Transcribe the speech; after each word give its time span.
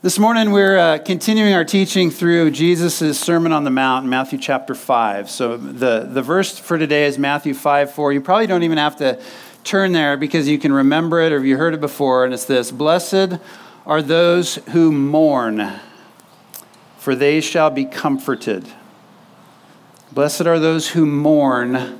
This 0.00 0.16
morning, 0.16 0.52
we're 0.52 0.78
uh, 0.78 0.98
continuing 0.98 1.54
our 1.54 1.64
teaching 1.64 2.12
through 2.12 2.52
Jesus' 2.52 3.18
Sermon 3.18 3.50
on 3.50 3.64
the 3.64 3.70
Mount 3.70 4.04
in 4.04 4.10
Matthew 4.10 4.38
chapter 4.38 4.76
5. 4.76 5.28
So, 5.28 5.56
the, 5.56 6.08
the 6.08 6.22
verse 6.22 6.56
for 6.56 6.78
today 6.78 7.06
is 7.06 7.18
Matthew 7.18 7.52
5 7.52 7.94
4. 7.94 8.12
You 8.12 8.20
probably 8.20 8.46
don't 8.46 8.62
even 8.62 8.78
have 8.78 8.94
to 8.98 9.20
turn 9.64 9.90
there 9.90 10.16
because 10.16 10.46
you 10.46 10.56
can 10.56 10.72
remember 10.72 11.20
it 11.20 11.32
or 11.32 11.44
you 11.44 11.56
heard 11.56 11.74
it 11.74 11.80
before. 11.80 12.24
And 12.24 12.32
it's 12.32 12.44
this 12.44 12.70
Blessed 12.70 13.40
are 13.86 14.00
those 14.00 14.54
who 14.70 14.92
mourn, 14.92 15.80
for 16.98 17.16
they 17.16 17.40
shall 17.40 17.70
be 17.70 17.84
comforted. 17.84 18.68
Blessed 20.12 20.42
are 20.42 20.60
those 20.60 20.90
who 20.90 21.06
mourn, 21.06 21.98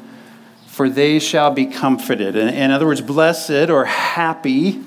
for 0.68 0.88
they 0.88 1.18
shall 1.18 1.50
be 1.50 1.66
comforted. 1.66 2.36
In, 2.36 2.48
in 2.48 2.70
other 2.70 2.86
words, 2.86 3.00
blessed 3.00 3.70
or 3.70 3.86
happy 3.86 4.84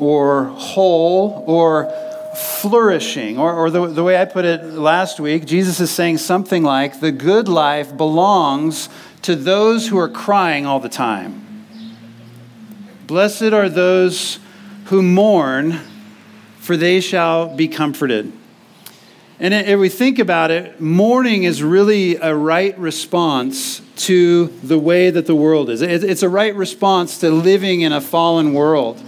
or 0.00 0.46
whole 0.46 1.44
or 1.46 2.11
flourishing. 2.36 3.38
Or, 3.38 3.52
or 3.52 3.70
the, 3.70 3.86
the 3.86 4.02
way 4.02 4.20
I 4.20 4.24
put 4.24 4.44
it 4.44 4.64
last 4.64 5.20
week, 5.20 5.44
Jesus 5.44 5.80
is 5.80 5.90
saying 5.90 6.18
something 6.18 6.62
like 6.62 7.00
the 7.00 7.12
good 7.12 7.48
life 7.48 7.96
belongs 7.96 8.88
to 9.22 9.36
those 9.36 9.88
who 9.88 9.98
are 9.98 10.08
crying 10.08 10.66
all 10.66 10.80
the 10.80 10.88
time. 10.88 11.66
Blessed 13.06 13.52
are 13.52 13.68
those 13.68 14.38
who 14.86 15.02
mourn, 15.02 15.80
for 16.58 16.76
they 16.76 17.00
shall 17.00 17.54
be 17.54 17.68
comforted. 17.68 18.32
And 19.38 19.52
if 19.52 19.78
we 19.78 19.88
think 19.88 20.18
about 20.18 20.50
it, 20.50 20.80
mourning 20.80 21.42
is 21.42 21.62
really 21.62 22.16
a 22.16 22.34
right 22.34 22.78
response 22.78 23.80
to 23.96 24.46
the 24.62 24.78
way 24.78 25.10
that 25.10 25.26
the 25.26 25.34
world 25.34 25.68
is. 25.68 25.82
It's 25.82 26.22
a 26.22 26.28
right 26.28 26.54
response 26.54 27.18
to 27.18 27.30
living 27.30 27.80
in 27.80 27.92
a 27.92 28.00
fallen 28.00 28.52
world. 28.52 29.02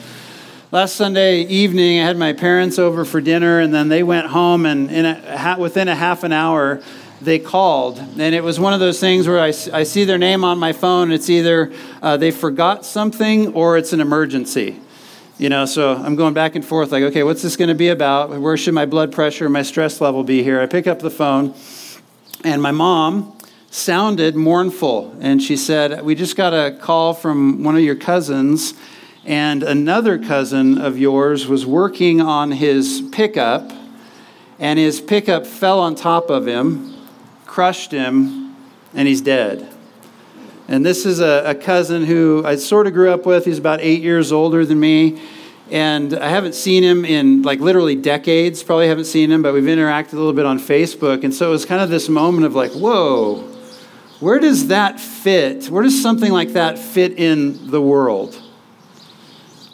Last 0.74 0.96
Sunday 0.96 1.42
evening, 1.42 2.00
I 2.00 2.04
had 2.04 2.16
my 2.16 2.32
parents 2.32 2.80
over 2.80 3.04
for 3.04 3.20
dinner, 3.20 3.60
and 3.60 3.72
then 3.72 3.88
they 3.88 4.02
went 4.02 4.26
home, 4.26 4.66
and 4.66 4.90
a, 4.90 5.56
within 5.56 5.86
a 5.86 5.94
half 5.94 6.24
an 6.24 6.32
hour, 6.32 6.82
they 7.22 7.38
called. 7.38 8.00
And 8.00 8.34
it 8.34 8.42
was 8.42 8.58
one 8.58 8.74
of 8.74 8.80
those 8.80 8.98
things 8.98 9.28
where 9.28 9.38
I, 9.38 9.52
I 9.72 9.84
see 9.84 10.02
their 10.02 10.18
name 10.18 10.42
on 10.42 10.58
my 10.58 10.72
phone. 10.72 11.12
It's 11.12 11.30
either 11.30 11.72
uh, 12.02 12.16
they 12.16 12.32
forgot 12.32 12.84
something 12.84 13.54
or 13.54 13.78
it's 13.78 13.92
an 13.92 14.00
emergency. 14.00 14.80
You 15.38 15.48
know, 15.48 15.64
so 15.64 15.94
I'm 15.94 16.16
going 16.16 16.34
back 16.34 16.56
and 16.56 16.64
forth 16.64 16.90
like, 16.90 17.04
okay, 17.04 17.22
what's 17.22 17.42
this 17.42 17.54
going 17.54 17.68
to 17.68 17.76
be 17.76 17.90
about? 17.90 18.30
Where 18.30 18.56
should 18.56 18.74
my 18.74 18.84
blood 18.84 19.12
pressure, 19.12 19.48
my 19.48 19.62
stress 19.62 20.00
level 20.00 20.24
be 20.24 20.42
here? 20.42 20.60
I 20.60 20.66
pick 20.66 20.88
up 20.88 20.98
the 20.98 21.08
phone, 21.08 21.54
and 22.42 22.60
my 22.60 22.72
mom 22.72 23.38
sounded 23.70 24.34
mournful. 24.34 25.16
And 25.20 25.40
she 25.40 25.56
said, 25.56 26.04
We 26.04 26.16
just 26.16 26.36
got 26.36 26.52
a 26.52 26.76
call 26.76 27.14
from 27.14 27.62
one 27.62 27.76
of 27.76 27.82
your 27.82 27.94
cousins 27.94 28.74
and 29.26 29.62
another 29.62 30.18
cousin 30.18 30.78
of 30.78 30.98
yours 30.98 31.46
was 31.46 31.64
working 31.64 32.20
on 32.20 32.52
his 32.52 33.02
pickup, 33.12 33.72
and 34.58 34.78
his 34.78 35.00
pickup 35.00 35.46
fell 35.46 35.80
on 35.80 35.94
top 35.94 36.30
of 36.30 36.46
him, 36.46 36.94
crushed 37.46 37.90
him, 37.90 38.56
and 38.94 39.08
he's 39.08 39.20
dead. 39.20 39.68
And 40.68 40.84
this 40.84 41.04
is 41.04 41.20
a, 41.20 41.42
a 41.46 41.54
cousin 41.54 42.04
who 42.04 42.42
I 42.44 42.56
sort 42.56 42.86
of 42.86 42.92
grew 42.92 43.10
up 43.10 43.26
with. 43.26 43.44
He's 43.44 43.58
about 43.58 43.80
eight 43.80 44.02
years 44.02 44.32
older 44.32 44.64
than 44.64 44.80
me. 44.80 45.20
And 45.70 46.14
I 46.14 46.28
haven't 46.28 46.54
seen 46.54 46.82
him 46.82 47.04
in 47.04 47.42
like 47.42 47.60
literally 47.60 47.96
decades, 47.96 48.62
probably 48.62 48.88
haven't 48.88 49.06
seen 49.06 49.30
him, 49.30 49.42
but 49.42 49.54
we've 49.54 49.64
interacted 49.64 50.12
a 50.12 50.16
little 50.16 50.32
bit 50.32 50.46
on 50.46 50.58
Facebook. 50.58 51.24
And 51.24 51.34
so 51.34 51.48
it 51.48 51.50
was 51.50 51.64
kind 51.64 51.82
of 51.82 51.90
this 51.90 52.08
moment 52.08 52.44
of 52.44 52.54
like, 52.54 52.72
whoa, 52.72 53.40
where 54.20 54.38
does 54.38 54.68
that 54.68 55.00
fit? 55.00 55.66
Where 55.70 55.82
does 55.82 56.00
something 56.00 56.32
like 56.32 56.50
that 56.50 56.78
fit 56.78 57.18
in 57.18 57.70
the 57.70 57.80
world? 57.80 58.40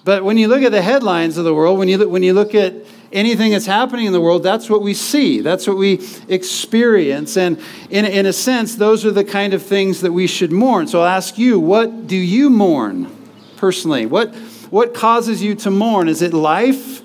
But 0.04 0.24
when 0.24 0.38
you 0.38 0.48
look 0.48 0.62
at 0.62 0.72
the 0.72 0.82
headlines 0.82 1.36
of 1.36 1.44
the 1.44 1.54
world, 1.54 1.78
when 1.78 1.88
you 1.88 1.98
look, 1.98 2.10
when 2.10 2.22
you 2.22 2.32
look 2.32 2.54
at 2.54 2.74
anything 3.12 3.52
that's 3.52 3.66
happening 3.66 4.06
in 4.06 4.12
the 4.12 4.20
world, 4.20 4.42
that's 4.42 4.70
what 4.70 4.82
we 4.82 4.94
see. 4.94 5.40
That's 5.40 5.66
what 5.66 5.76
we 5.76 6.00
experience. 6.28 7.36
And 7.36 7.60
in, 7.90 8.04
in 8.04 8.26
a 8.26 8.32
sense, 8.32 8.76
those 8.76 9.04
are 9.04 9.10
the 9.10 9.24
kind 9.24 9.52
of 9.52 9.62
things 9.62 10.00
that 10.00 10.12
we 10.12 10.26
should 10.26 10.52
mourn. 10.52 10.86
So 10.86 11.00
I'll 11.00 11.08
ask 11.08 11.36
you, 11.36 11.58
what 11.58 12.06
do 12.06 12.16
you 12.16 12.50
mourn 12.50 13.14
personally? 13.56 14.06
What, 14.06 14.34
what 14.70 14.94
causes 14.94 15.42
you 15.42 15.54
to 15.56 15.70
mourn? 15.70 16.08
Is 16.08 16.22
it 16.22 16.32
life? 16.32 17.02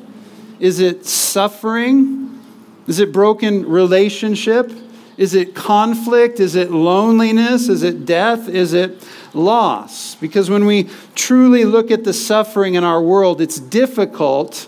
Is 0.59 0.79
it 0.79 1.05
suffering? 1.05 2.39
Is 2.87 2.99
it 2.99 3.11
broken 3.11 3.67
relationship? 3.67 4.71
Is 5.17 5.33
it 5.33 5.55
conflict? 5.55 6.39
Is 6.39 6.55
it 6.55 6.71
loneliness? 6.71 7.69
Is 7.69 7.83
it 7.83 8.05
death? 8.05 8.49
Is 8.49 8.73
it 8.73 9.01
loss. 9.35 10.15
Because 10.15 10.49
when 10.49 10.65
we 10.65 10.89
truly 11.13 11.65
look 11.65 11.91
at 11.91 12.03
the 12.03 12.13
suffering 12.13 12.75
in 12.75 12.83
our 12.83 13.01
world, 13.01 13.41
it's 13.41 13.59
difficult 13.59 14.67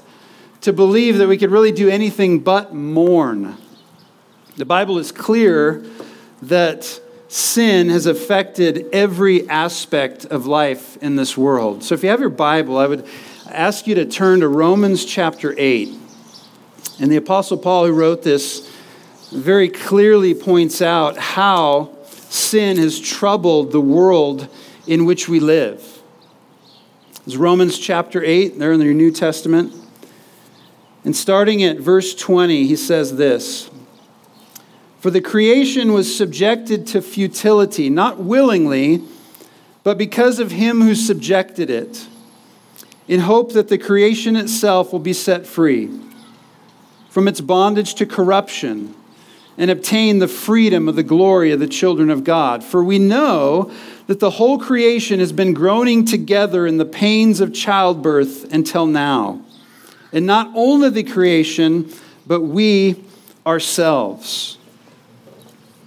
to 0.61 0.73
believe 0.73 1.17
that 1.17 1.27
we 1.27 1.37
could 1.37 1.51
really 1.51 1.71
do 1.71 1.89
anything 1.89 2.39
but 2.39 2.73
mourn. 2.73 3.55
The 4.57 4.65
Bible 4.65 4.97
is 4.97 5.11
clear 5.11 5.85
that 6.41 6.99
sin 7.29 7.89
has 7.89 8.05
affected 8.05 8.87
every 8.93 9.47
aspect 9.49 10.25
of 10.25 10.45
life 10.45 10.97
in 10.97 11.15
this 11.15 11.37
world. 11.37 11.83
So 11.83 11.95
if 11.95 12.03
you 12.03 12.09
have 12.09 12.19
your 12.19 12.29
Bible, 12.29 12.77
I 12.77 12.87
would 12.87 13.07
ask 13.49 13.87
you 13.87 13.95
to 13.95 14.05
turn 14.05 14.41
to 14.41 14.47
Romans 14.47 15.05
chapter 15.05 15.53
8. 15.57 15.93
And 16.99 17.11
the 17.11 17.17
Apostle 17.17 17.57
Paul, 17.57 17.85
who 17.85 17.93
wrote 17.93 18.23
this, 18.23 18.71
very 19.31 19.69
clearly 19.69 20.33
points 20.33 20.81
out 20.81 21.17
how 21.17 21.93
sin 22.29 22.77
has 22.77 22.99
troubled 22.99 23.71
the 23.71 23.81
world 23.81 24.47
in 24.85 25.05
which 25.05 25.27
we 25.27 25.39
live. 25.39 26.01
It's 27.25 27.35
Romans 27.35 27.77
chapter 27.77 28.23
8, 28.23 28.57
there 28.57 28.71
in 28.71 28.81
your 28.81 28.93
New 28.93 29.11
Testament. 29.11 29.73
And 31.03 31.15
starting 31.15 31.61
at 31.63 31.77
verse 31.77 32.15
20, 32.15 32.65
he 32.67 32.75
says 32.75 33.17
this 33.17 33.69
For 34.99 35.11
the 35.11 35.21
creation 35.21 35.91
was 35.91 36.15
subjected 36.15 36.87
to 36.87 37.01
futility, 37.01 37.89
not 37.89 38.19
willingly, 38.19 39.03
but 39.83 39.97
because 39.97 40.39
of 40.39 40.51
him 40.51 40.81
who 40.81 40.95
subjected 40.95 41.69
it, 41.69 42.07
in 43.09 43.21
hope 43.21 43.53
that 43.53 43.67
the 43.67 43.77
creation 43.77 44.35
itself 44.37 44.91
will 44.91 44.99
be 44.99 45.13
set 45.13 45.45
free 45.45 45.89
from 47.09 47.27
its 47.27 47.41
bondage 47.41 47.95
to 47.95 48.05
corruption 48.05 48.93
and 49.57 49.71
obtain 49.71 50.19
the 50.19 50.27
freedom 50.27 50.87
of 50.87 50.95
the 50.95 51.03
glory 51.03 51.51
of 51.51 51.59
the 51.59 51.67
children 51.67 52.09
of 52.09 52.23
God. 52.23 52.63
For 52.63 52.83
we 52.83 52.99
know 52.99 53.71
that 54.05 54.19
the 54.19 54.31
whole 54.31 54.59
creation 54.59 55.19
has 55.19 55.31
been 55.31 55.53
groaning 55.53 56.05
together 56.05 56.67
in 56.67 56.77
the 56.77 56.85
pains 56.85 57.39
of 57.39 57.53
childbirth 57.53 58.53
until 58.53 58.85
now. 58.85 59.41
And 60.13 60.25
not 60.25 60.51
only 60.55 60.89
the 60.89 61.03
creation, 61.03 61.91
but 62.25 62.41
we 62.41 63.03
ourselves. 63.45 64.57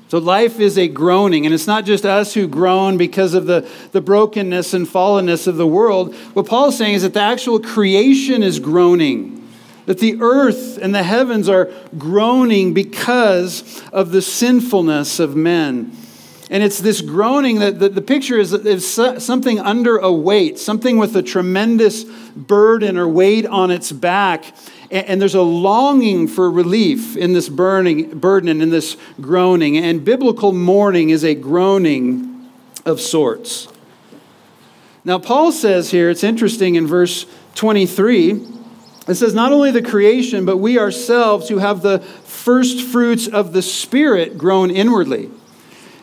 So 0.09 0.19
life 0.19 0.59
is 0.59 0.77
a 0.77 0.89
groaning, 0.89 1.47
and 1.47 1.55
it's 1.55 1.69
not 1.69 1.85
just 1.85 2.05
us 2.05 2.35
who 2.35 2.49
groan 2.49 2.97
because 2.97 3.33
of 3.33 3.47
the, 3.47 3.69
the 3.93 4.01
brokenness 4.01 4.75
and 4.75 4.87
fallenness 4.87 5.47
of 5.47 5.57
the 5.57 5.67
world. 5.67 6.17
What 6.33 6.47
Paul 6.47 6.71
is 6.71 6.79
saying 6.79 6.95
is 6.95 7.03
that 7.03 7.15
the 7.15 7.21
actual 7.21 7.61
creation 7.61 8.43
is 8.43 8.59
groaning 8.59 9.40
that 9.91 9.99
the 9.99 10.23
earth 10.23 10.79
and 10.81 10.95
the 10.95 11.03
heavens 11.03 11.49
are 11.49 11.69
groaning 11.99 12.73
because 12.73 13.83
of 13.93 14.13
the 14.13 14.23
sinfulness 14.23 15.19
of 15.19 15.35
men. 15.35 15.91
And 16.49 16.63
it's 16.63 16.79
this 16.79 17.01
groaning 17.01 17.59
that 17.59 17.81
the, 17.81 18.01
picture 18.01 18.39
is, 18.39 18.53
is 18.53 18.89
something 18.89 19.59
under 19.59 19.97
a 19.97 20.13
weight, 20.13 20.61
something 20.61 20.97
with 20.97 21.17
a 21.17 21.25
tremendous 21.25 22.05
burden 22.37 22.99
or 22.99 23.09
weight 23.09 23.47
on 23.47 23.73
its 23.73 23.91
back. 23.91 24.45
And, 24.93 25.07
and 25.09 25.21
there's 25.21 25.35
a 25.35 25.43
longing 25.43 26.29
for 26.29 26.49
relief 26.49 27.17
in 27.17 27.33
this 27.33 27.49
burning, 27.49 28.17
burden 28.17 28.49
and 28.49 28.63
in 28.63 28.71
this 28.71 28.97
groaning. 29.21 29.77
And 29.77 30.05
biblical 30.05 30.53
mourning 30.53 31.11
is 31.11 31.25
a 31.25 31.35
groaning 31.35 32.49
of 32.87 33.01
sorts. 33.01 33.67
Now, 35.05 35.19
Paul 35.19 35.51
says 35.51 35.91
here, 35.91 36.11
it's 36.11 36.23
interesting 36.23 36.77
in 36.77 36.87
verse 36.87 37.27
23 37.57 38.60
it 39.11 39.17
says, 39.17 39.35
not 39.35 39.53
only 39.53 39.71
the 39.71 39.83
creation, 39.83 40.45
but 40.45 40.59
we 40.59 40.79
ourselves 40.79 41.49
who 41.49 41.59
have 41.59 41.83
the 41.83 41.99
first 41.99 42.87
fruits 42.87 43.27
of 43.27 43.53
the 43.53 43.63
Spirit 43.63 44.39
groan 44.39 44.71
inwardly. 44.71 45.31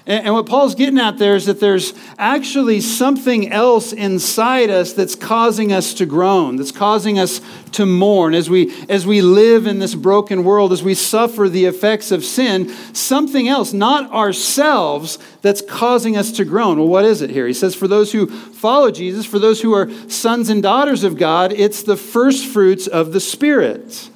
And, 0.07 0.33
what 0.33 0.45
Paul's 0.45 0.73
getting 0.73 0.97
at 0.99 1.17
there 1.17 1.35
is 1.35 1.47
that 1.47 1.59
there's 1.59 1.93
actually 2.17 2.79
something 2.79 3.51
else 3.51 3.91
inside 3.91 4.69
us 4.69 4.93
that's 4.93 5.15
causing 5.15 5.73
us 5.73 5.93
to 5.95 6.05
groan, 6.05 6.55
that's 6.55 6.71
causing 6.71 7.19
us 7.19 7.41
to 7.73 7.85
mourn 7.85 8.33
as 8.33 8.49
we, 8.49 8.73
as 8.87 9.05
we 9.05 9.21
live 9.21 9.67
in 9.67 9.79
this 9.79 9.95
broken 9.95 10.45
world, 10.45 10.71
as 10.71 10.81
we 10.81 10.93
suffer 10.95 11.49
the 11.49 11.65
effects 11.65 12.09
of 12.11 12.23
sin. 12.23 12.69
Something 12.93 13.49
else, 13.49 13.73
not 13.73 14.09
ourselves, 14.11 15.19
that's 15.41 15.61
causing 15.61 16.15
us 16.15 16.31
to 16.31 16.45
groan. 16.45 16.77
Well, 16.77 16.87
what 16.87 17.03
is 17.03 17.21
it 17.21 17.29
here? 17.29 17.45
He 17.45 17.53
says, 17.53 17.75
for 17.75 17.89
those 17.89 18.13
who 18.13 18.27
follow 18.27 18.91
Jesus, 18.91 19.25
for 19.25 19.39
those 19.39 19.61
who 19.61 19.73
are 19.73 19.91
sons 20.09 20.47
and 20.47 20.63
daughters 20.63 21.03
of 21.03 21.17
God, 21.17 21.51
it's 21.51 21.83
the 21.83 21.97
first 21.97 22.47
fruits 22.47 22.87
of 22.87 23.11
the 23.11 23.19
Spirit. 23.19 24.09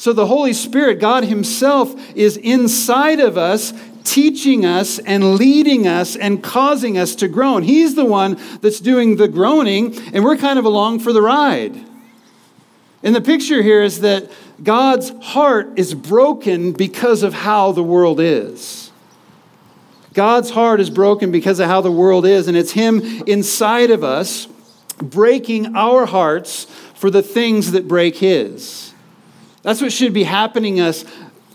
So 0.00 0.14
the 0.14 0.26
Holy 0.26 0.54
Spirit, 0.54 0.98
God 0.98 1.24
Himself, 1.24 1.94
is 2.16 2.38
inside 2.38 3.20
of 3.20 3.36
us, 3.36 3.74
teaching 4.04 4.64
us 4.64 4.98
and 4.98 5.34
leading 5.34 5.86
us 5.86 6.16
and 6.16 6.42
causing 6.42 6.98
us 6.98 7.14
to 7.16 7.28
groan. 7.28 7.62
He's 7.62 7.94
the 7.94 8.04
one 8.04 8.40
that's 8.60 8.80
doing 8.80 9.16
the 9.16 9.28
groaning, 9.28 9.96
and 10.12 10.24
we're 10.24 10.36
kind 10.36 10.58
of 10.58 10.64
along 10.64 11.00
for 11.00 11.12
the 11.12 11.22
ride. 11.22 11.78
And 13.02 13.14
the 13.14 13.20
picture 13.20 13.62
here 13.62 13.82
is 13.82 14.00
that 14.00 14.30
God's 14.62 15.10
heart 15.22 15.72
is 15.76 15.94
broken 15.94 16.72
because 16.72 17.22
of 17.22 17.32
how 17.32 17.72
the 17.72 17.82
world 17.82 18.20
is. 18.20 18.90
God's 20.12 20.50
heart 20.50 20.80
is 20.80 20.90
broken 20.90 21.30
because 21.30 21.60
of 21.60 21.66
how 21.66 21.80
the 21.80 21.92
world 21.92 22.26
is, 22.26 22.48
and 22.48 22.56
it's 22.56 22.72
Him 22.72 23.00
inside 23.26 23.90
of 23.90 24.04
us 24.04 24.48
breaking 24.98 25.76
our 25.76 26.04
hearts 26.04 26.64
for 26.94 27.10
the 27.10 27.22
things 27.22 27.72
that 27.72 27.88
break 27.88 28.16
His. 28.16 28.92
That's 29.62 29.80
what 29.80 29.92
should 29.92 30.12
be 30.12 30.24
happening 30.24 30.80
us 30.80 31.04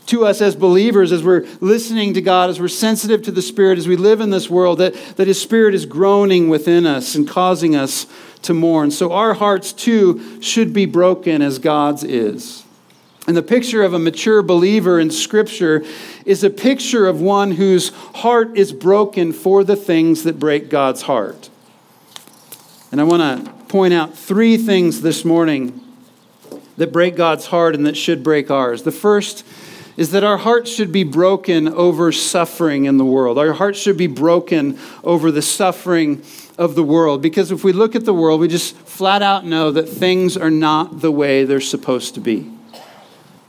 to 0.07 0.25
us 0.25 0.41
as 0.41 0.55
believers 0.55 1.11
as 1.11 1.23
we're 1.23 1.45
listening 1.61 2.13
to 2.13 2.21
God, 2.21 2.49
as 2.49 2.59
we're 2.59 2.67
sensitive 2.67 3.23
to 3.23 3.31
the 3.31 3.41
Spirit, 3.41 3.77
as 3.77 3.87
we 3.87 3.95
live 3.95 4.21
in 4.21 4.29
this 4.29 4.49
world, 4.49 4.77
that, 4.79 4.93
that 5.15 5.27
His 5.27 5.41
Spirit 5.41 5.73
is 5.73 5.85
groaning 5.85 6.49
within 6.49 6.85
us 6.85 7.15
and 7.15 7.27
causing 7.27 7.75
us 7.75 8.05
to 8.43 8.53
mourn. 8.53 8.91
So 8.91 9.11
our 9.11 9.33
hearts 9.33 9.73
too 9.73 10.41
should 10.41 10.73
be 10.73 10.85
broken 10.85 11.41
as 11.41 11.59
God's 11.59 12.03
is. 12.03 12.63
And 13.27 13.35
the 13.35 13.43
picture 13.43 13.81
of 13.81 13.93
a 13.93 13.99
mature 13.99 14.43
believer 14.43 14.99
in 14.99 15.09
Scripture 15.09 15.83
is 16.25 16.43
a 16.43 16.49
picture 16.49 17.07
of 17.07 17.21
one 17.21 17.51
whose 17.51 17.89
heart 18.15 18.55
is 18.55 18.71
broken 18.71 19.33
for 19.33 19.63
the 19.63 19.75
things 19.75 20.23
that 20.23 20.39
break 20.39 20.69
God's 20.69 21.03
heart. 21.03 21.49
And 22.91 23.01
I 23.01 23.03
want 23.03 23.45
to 23.45 23.51
point 23.65 23.93
out 23.95 24.15
three 24.15 24.57
things 24.57 25.01
this 25.01 25.25
morning 25.25 25.81
that 26.77 26.91
break 26.91 27.15
God's 27.15 27.47
heart 27.47 27.73
and 27.73 27.85
that 27.87 27.97
should 27.97 28.23
break 28.23 28.51
ours. 28.51 28.83
The 28.83 28.91
first 28.91 29.43
is 29.97 30.11
that 30.11 30.23
our 30.23 30.37
hearts 30.37 30.71
should 30.71 30.91
be 30.91 31.03
broken 31.03 31.67
over 31.69 32.11
suffering 32.11 32.85
in 32.85 32.97
the 32.97 33.05
world. 33.05 33.37
Our 33.37 33.53
hearts 33.53 33.79
should 33.79 33.97
be 33.97 34.07
broken 34.07 34.77
over 35.03 35.31
the 35.31 35.41
suffering 35.41 36.21
of 36.57 36.75
the 36.75 36.83
world. 36.83 37.21
Because 37.21 37.51
if 37.51 37.63
we 37.63 37.71
look 37.71 37.95
at 37.95 38.05
the 38.05 38.13
world, 38.13 38.41
we 38.41 38.47
just 38.47 38.75
flat 38.75 39.21
out 39.21 39.45
know 39.45 39.71
that 39.71 39.87
things 39.87 40.35
are 40.35 40.51
not 40.51 41.01
the 41.01 41.11
way 41.11 41.45
they're 41.45 41.61
supposed 41.61 42.15
to 42.15 42.21
be. 42.21 42.51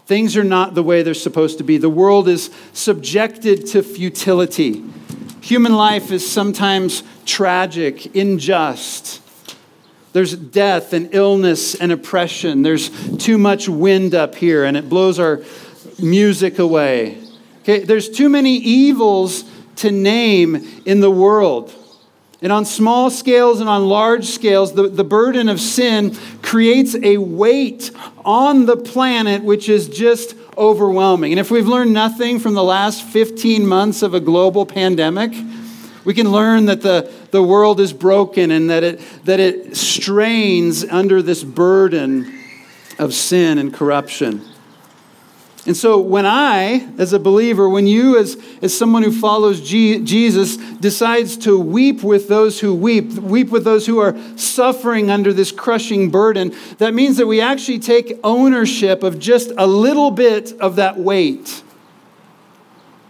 Things 0.06 0.36
are 0.36 0.44
not 0.44 0.74
the 0.74 0.84
way 0.84 1.02
they're 1.02 1.14
supposed 1.14 1.58
to 1.58 1.64
be. 1.64 1.78
The 1.78 1.90
world 1.90 2.28
is 2.28 2.50
subjected 2.72 3.66
to 3.68 3.82
futility. 3.82 4.84
Human 5.40 5.74
life 5.74 6.12
is 6.12 6.28
sometimes 6.28 7.02
tragic, 7.24 8.14
unjust. 8.14 9.20
There's 10.12 10.34
death 10.34 10.92
and 10.92 11.12
illness 11.12 11.74
and 11.74 11.90
oppression. 11.90 12.62
There's 12.62 12.88
too 13.18 13.36
much 13.36 13.68
wind 13.68 14.14
up 14.14 14.36
here 14.36 14.64
and 14.64 14.76
it 14.76 14.88
blows 14.88 15.18
our 15.18 15.42
music 15.98 16.58
away. 16.58 17.18
Okay, 17.62 17.80
there's 17.80 18.08
too 18.08 18.28
many 18.28 18.56
evils 18.56 19.44
to 19.76 19.90
name 19.90 20.82
in 20.84 21.00
the 21.00 21.10
world. 21.10 21.74
And 22.42 22.52
on 22.52 22.64
small 22.64 23.10
scales 23.10 23.60
and 23.60 23.68
on 23.68 23.88
large 23.88 24.26
scales, 24.26 24.74
the, 24.74 24.88
the 24.88 25.04
burden 25.04 25.48
of 25.48 25.60
sin 25.60 26.14
creates 26.42 26.94
a 27.02 27.16
weight 27.16 27.90
on 28.24 28.66
the 28.66 28.76
planet 28.76 29.42
which 29.42 29.68
is 29.68 29.88
just 29.88 30.34
overwhelming. 30.56 31.32
And 31.32 31.40
if 31.40 31.50
we've 31.50 31.66
learned 31.66 31.92
nothing 31.92 32.38
from 32.38 32.54
the 32.54 32.62
last 32.62 33.02
15 33.02 33.66
months 33.66 34.02
of 34.02 34.14
a 34.14 34.20
global 34.20 34.66
pandemic, 34.66 35.32
we 36.04 36.14
can 36.14 36.30
learn 36.30 36.66
that 36.66 36.82
the, 36.82 37.10
the 37.30 37.42
world 37.42 37.80
is 37.80 37.92
broken 37.92 38.50
and 38.50 38.70
that 38.70 38.84
it, 38.84 39.00
that 39.24 39.40
it 39.40 39.76
strains 39.76 40.84
under 40.84 41.22
this 41.22 41.42
burden 41.42 42.32
of 42.98 43.12
sin 43.12 43.58
and 43.58 43.74
corruption. 43.74 44.42
And 45.66 45.76
so, 45.76 45.98
when 45.98 46.26
I, 46.26 46.88
as 46.96 47.12
a 47.12 47.18
believer, 47.18 47.68
when 47.68 47.88
you, 47.88 48.16
as, 48.16 48.36
as 48.62 48.76
someone 48.76 49.02
who 49.02 49.10
follows 49.10 49.60
G- 49.60 50.00
Jesus, 50.00 50.56
decides 50.56 51.36
to 51.38 51.58
weep 51.58 52.04
with 52.04 52.28
those 52.28 52.60
who 52.60 52.72
weep, 52.72 53.12
weep 53.14 53.50
with 53.50 53.64
those 53.64 53.84
who 53.84 53.98
are 53.98 54.16
suffering 54.36 55.10
under 55.10 55.32
this 55.32 55.50
crushing 55.50 56.08
burden, 56.08 56.54
that 56.78 56.94
means 56.94 57.16
that 57.16 57.26
we 57.26 57.40
actually 57.40 57.80
take 57.80 58.16
ownership 58.22 59.02
of 59.02 59.18
just 59.18 59.50
a 59.58 59.66
little 59.66 60.12
bit 60.12 60.52
of 60.60 60.76
that 60.76 60.98
weight. 60.98 61.64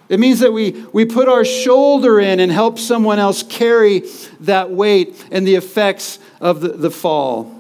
It 0.09 0.19
means 0.19 0.41
that 0.41 0.53
we, 0.53 0.71
we 0.93 1.05
put 1.05 1.29
our 1.29 1.45
shoulder 1.45 2.21
in 2.21 2.41
and 2.41 2.51
help 2.51 2.79
someone 2.79 3.19
else 3.19 3.43
carry 3.43 4.05
that 4.41 4.71
weight 4.71 5.27
and 5.31 5.47
the 5.47 5.57
effects 5.57 6.19
of 6.41 6.61
the, 6.61 6.69
the 6.69 6.91
fall. 6.91 7.56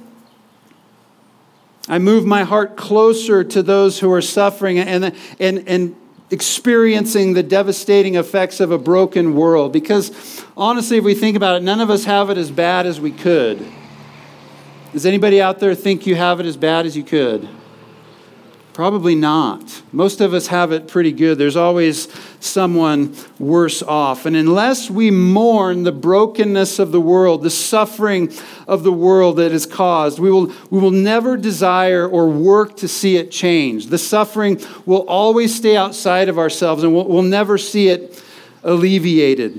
I 1.89 1.99
move 1.99 2.27
my 2.27 2.43
heart 2.45 2.77
closer 2.77 3.45
to 3.45 3.63
those 3.63 4.01
who 4.01 4.11
are 4.13 4.23
suffering 4.23 4.79
and, 4.79 5.15
and, 5.39 5.69
and 5.69 5.97
experiencing 6.31 7.35
the 7.35 7.43
devastating 7.43 8.17
effects 8.17 8.59
of 8.61 8.73
a 8.73 8.79
broken 8.79 9.37
world. 9.37 9.73
Because 9.73 10.45
honestly, 10.57 10.99
if 10.99 11.05
we 11.05 11.15
think 11.15 11.37
about 11.37 11.57
it, 11.57 11.63
none 11.63 11.81
of 11.81 11.91
us 11.91 12.05
have 12.05 12.31
it 12.31 12.39
as 12.39 12.51
bad 12.51 12.87
as 12.87 13.01
we 13.01 13.13
could. 13.13 13.65
Does 14.93 15.07
anybody 15.07 15.41
out 15.41 15.59
there 15.59 15.75
think 15.75 16.07
you 16.07 16.17
have 16.17 16.41
it 16.41 16.47
as 16.47 16.57
bad 16.57 16.87
as 16.87 16.97
you 16.97 17.05
could? 17.05 17.49
Probably 18.77 19.15
not. 19.15 19.81
Most 19.91 20.21
of 20.21 20.35
us 20.35 20.49
have 20.49 20.71
it 20.71 20.87
pretty 20.87 21.11
good. 21.11 21.39
There's 21.39 21.57
always 21.57 22.09
someone 22.41 23.17
worse 23.39 23.83
off. 23.83 24.27
And 24.27 24.37
unless 24.37 24.91
we 24.91 25.11
mourn 25.11 25.85
the 25.85 25.93
brokenness 25.93 26.79
of 26.79 26.93
the 26.93 27.01
world, 27.01 27.43
the 27.43 27.49
suffering 27.49 28.31
of 28.69 28.83
the 28.83 28.93
world 28.93 29.39
that 29.39 29.51
is 29.51 29.65
caused, 29.65 30.19
we 30.19 30.31
will, 30.31 30.53
we 30.69 30.79
will 30.79 30.91
never 30.91 31.39
desire 31.39 32.07
or 32.07 32.29
work 32.29 32.77
to 32.77 32.87
see 32.87 33.17
it 33.17 33.31
change. 33.31 33.87
The 33.87 33.97
suffering 33.97 34.61
will 34.85 35.07
always 35.09 35.55
stay 35.55 35.75
outside 35.75 36.29
of 36.29 36.39
ourselves 36.39 36.83
and 36.83 36.95
we'll, 36.95 37.09
we'll 37.09 37.23
never 37.23 37.57
see 37.57 37.89
it 37.89 38.23
alleviated. 38.63 39.59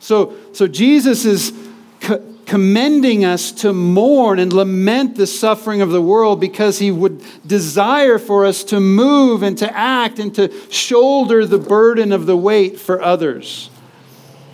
So, 0.00 0.34
so 0.52 0.66
Jesus 0.66 1.24
is 1.24 1.52
commending 2.48 3.26
us 3.26 3.52
to 3.52 3.74
mourn 3.74 4.38
and 4.38 4.52
lament 4.52 5.16
the 5.16 5.26
suffering 5.26 5.82
of 5.82 5.90
the 5.90 6.00
world 6.00 6.40
because 6.40 6.78
he 6.78 6.90
would 6.90 7.22
desire 7.46 8.18
for 8.18 8.46
us 8.46 8.64
to 8.64 8.80
move 8.80 9.42
and 9.42 9.58
to 9.58 9.76
act 9.76 10.18
and 10.18 10.34
to 10.34 10.50
shoulder 10.70 11.44
the 11.44 11.58
burden 11.58 12.10
of 12.10 12.24
the 12.24 12.36
weight 12.36 12.80
for 12.80 13.02
others. 13.02 13.68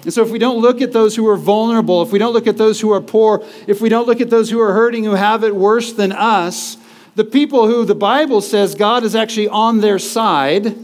And 0.02 0.12
so, 0.12 0.22
if 0.22 0.30
we 0.30 0.38
don't 0.38 0.60
look 0.60 0.82
at 0.82 0.92
those 0.92 1.14
who 1.14 1.26
are 1.28 1.36
vulnerable, 1.36 2.02
if 2.02 2.10
we 2.10 2.18
don't 2.18 2.34
look 2.34 2.48
at 2.48 2.58
those 2.58 2.80
who 2.80 2.92
are 2.92 3.00
poor, 3.00 3.42
if 3.66 3.80
we 3.80 3.88
don't 3.88 4.06
look 4.06 4.20
at 4.20 4.28
those 4.28 4.50
who 4.50 4.60
are 4.60 4.72
hurting, 4.74 5.04
who 5.04 5.12
have 5.12 5.44
it 5.44 5.54
worse 5.54 5.92
than 5.92 6.12
us, 6.12 6.76
the 7.14 7.24
people 7.24 7.68
who 7.68 7.84
the 7.84 7.94
Bible 7.94 8.40
says 8.40 8.74
God 8.74 9.04
is 9.04 9.14
actually 9.14 9.48
on 9.48 9.80
their 9.80 10.00
side, 10.00 10.76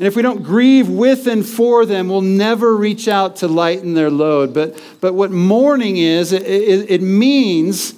and 0.00 0.06
if 0.06 0.16
we 0.16 0.22
don't 0.22 0.42
grieve 0.42 0.88
with 0.88 1.26
and 1.26 1.44
for 1.44 1.84
them, 1.84 2.08
we'll 2.08 2.22
never 2.22 2.74
reach 2.74 3.06
out 3.06 3.36
to 3.36 3.48
lighten 3.48 3.92
their 3.92 4.08
load. 4.08 4.54
But, 4.54 4.82
but 4.98 5.12
what 5.12 5.30
mourning 5.30 5.98
is, 5.98 6.32
it, 6.32 6.42
it, 6.42 6.90
it 6.90 7.02
means 7.02 7.92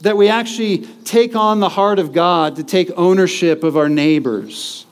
that 0.00 0.16
we 0.16 0.28
actually 0.28 0.86
take 1.04 1.36
on 1.36 1.60
the 1.60 1.68
heart 1.68 1.98
of 1.98 2.14
God 2.14 2.56
to 2.56 2.64
take 2.64 2.90
ownership 2.96 3.64
of 3.64 3.76
our 3.76 3.90
neighbors, 3.90 4.86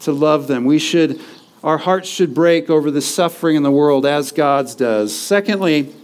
to 0.00 0.12
love 0.12 0.46
them. 0.46 0.64
We 0.64 0.78
should, 0.78 1.20
our 1.62 1.76
hearts 1.76 2.08
should 2.08 2.34
break 2.34 2.70
over 2.70 2.90
the 2.90 3.02
suffering 3.02 3.54
in 3.54 3.62
the 3.62 3.70
world 3.70 4.06
as 4.06 4.32
God's 4.32 4.74
does. 4.74 5.14
Secondly, 5.14 5.94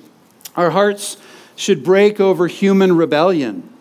our 0.55 0.69
hearts 0.69 1.17
should 1.57 1.83
break 1.83 2.21
over 2.21 2.47
human 2.47 2.95
rebellion 2.95 3.72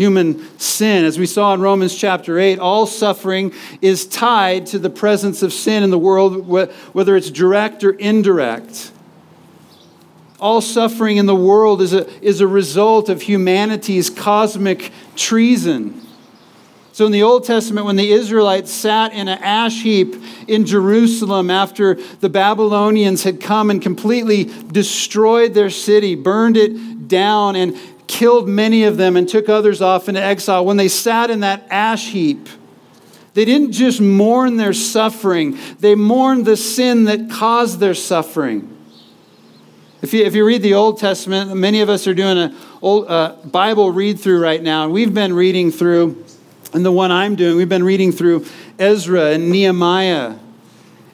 human 0.00 0.58
sin. 0.58 1.04
As 1.04 1.18
we 1.18 1.26
saw 1.26 1.52
in 1.52 1.60
Romans 1.60 1.94
chapter 1.94 2.38
8, 2.38 2.58
all 2.58 2.86
suffering 2.86 3.52
is 3.82 4.06
tied 4.06 4.64
to 4.68 4.78
the 4.78 4.88
presence 4.88 5.42
of 5.42 5.52
sin 5.52 5.82
in 5.82 5.90
the 5.90 5.98
world, 5.98 6.48
whether 6.48 7.16
it's 7.16 7.30
direct 7.30 7.84
or 7.84 7.90
indirect. 7.90 8.92
All 10.40 10.62
suffering 10.62 11.18
in 11.18 11.26
the 11.26 11.36
world 11.36 11.82
is 11.82 11.92
a, 11.92 12.08
is 12.24 12.40
a 12.40 12.46
result 12.46 13.10
of 13.10 13.20
humanity's 13.20 14.08
cosmic 14.08 14.90
treason. 15.16 16.00
So, 16.92 17.04
in 17.04 17.12
the 17.12 17.22
Old 17.22 17.44
Testament, 17.44 17.84
when 17.84 17.96
the 17.96 18.10
Israelites 18.10 18.72
sat 18.72 19.12
in 19.12 19.28
an 19.28 19.38
ash 19.42 19.82
heap 19.82 20.16
in 20.48 20.64
Jerusalem 20.64 21.50
after 21.50 21.96
the 22.20 22.30
Babylonians 22.30 23.22
had 23.24 23.38
come 23.38 23.68
and 23.68 23.82
completely 23.82 24.44
destroyed 24.44 25.52
their 25.52 25.68
city, 25.70 26.14
burned 26.14 26.56
it 26.56 27.06
down, 27.06 27.54
and 27.54 27.78
killed 28.10 28.48
many 28.48 28.82
of 28.82 28.96
them 28.96 29.16
and 29.16 29.28
took 29.28 29.48
others 29.48 29.80
off 29.80 30.08
into 30.08 30.20
exile, 30.20 30.64
when 30.64 30.76
they 30.76 30.88
sat 30.88 31.30
in 31.30 31.40
that 31.40 31.64
ash 31.70 32.08
heap, 32.08 32.48
they 33.34 33.44
didn't 33.44 33.70
just 33.70 34.00
mourn 34.00 34.56
their 34.56 34.72
suffering, 34.72 35.56
they 35.78 35.94
mourned 35.94 36.44
the 36.44 36.56
sin 36.56 37.04
that 37.04 37.30
caused 37.30 37.78
their 37.78 37.94
suffering. 37.94 38.76
If 40.02 40.12
you, 40.12 40.24
if 40.24 40.34
you 40.34 40.44
read 40.44 40.62
the 40.62 40.74
Old 40.74 40.98
Testament, 40.98 41.54
many 41.54 41.82
of 41.82 41.88
us 41.88 42.06
are 42.08 42.14
doing 42.14 42.36
a 42.36 42.54
old, 42.82 43.06
uh, 43.08 43.36
Bible 43.44 43.92
read 43.92 44.18
through 44.18 44.42
right 44.42 44.62
now, 44.62 44.84
and 44.84 44.92
we've 44.92 45.14
been 45.14 45.32
reading 45.32 45.70
through, 45.70 46.24
and 46.72 46.84
the 46.84 46.90
one 46.90 47.12
I'm 47.12 47.36
doing, 47.36 47.56
we've 47.56 47.68
been 47.68 47.84
reading 47.84 48.10
through 48.10 48.44
Ezra 48.78 49.30
and 49.30 49.50
Nehemiah 49.50 50.34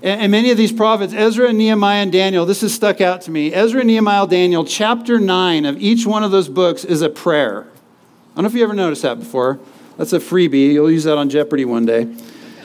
and 0.07 0.31
many 0.31 0.53
of 0.53 0.57
these 0.57 0.73
prophets, 0.73 1.13
Ezra, 1.13 1.53
Nehemiah, 1.53 2.03
and 2.03 2.13
Daniel, 2.13 2.47
this 2.47 2.61
has 2.61 2.73
stuck 2.73 3.01
out 3.01 3.23
to 3.23 3.33
me. 3.33 3.53
Ezra, 3.53 3.83
Nehemiah, 3.83 4.29
Daniel, 4.29 4.65
chapter 4.65 5.19
9 5.19 5.65
of 5.65 5.83
each 5.83 6.07
one 6.07 6.23
of 6.23 6.31
those 6.31 6.49
books 6.49 6.85
is 6.85 7.03
a 7.03 7.11
prayer. 7.11 7.67
I 7.67 8.37
don't 8.37 8.45
know 8.45 8.49
if 8.49 8.55
you 8.55 8.63
ever 8.63 8.73
noticed 8.73 9.03
that 9.03 9.19
before. 9.19 9.59
That's 9.97 10.13
a 10.13 10.21
freebie. 10.21 10.73
You'll 10.73 10.93
use 10.93 11.05
that 11.05 11.19
on 11.19 11.29
Jeopardy 11.29 11.65
one 11.65 11.87
day. 11.87 12.15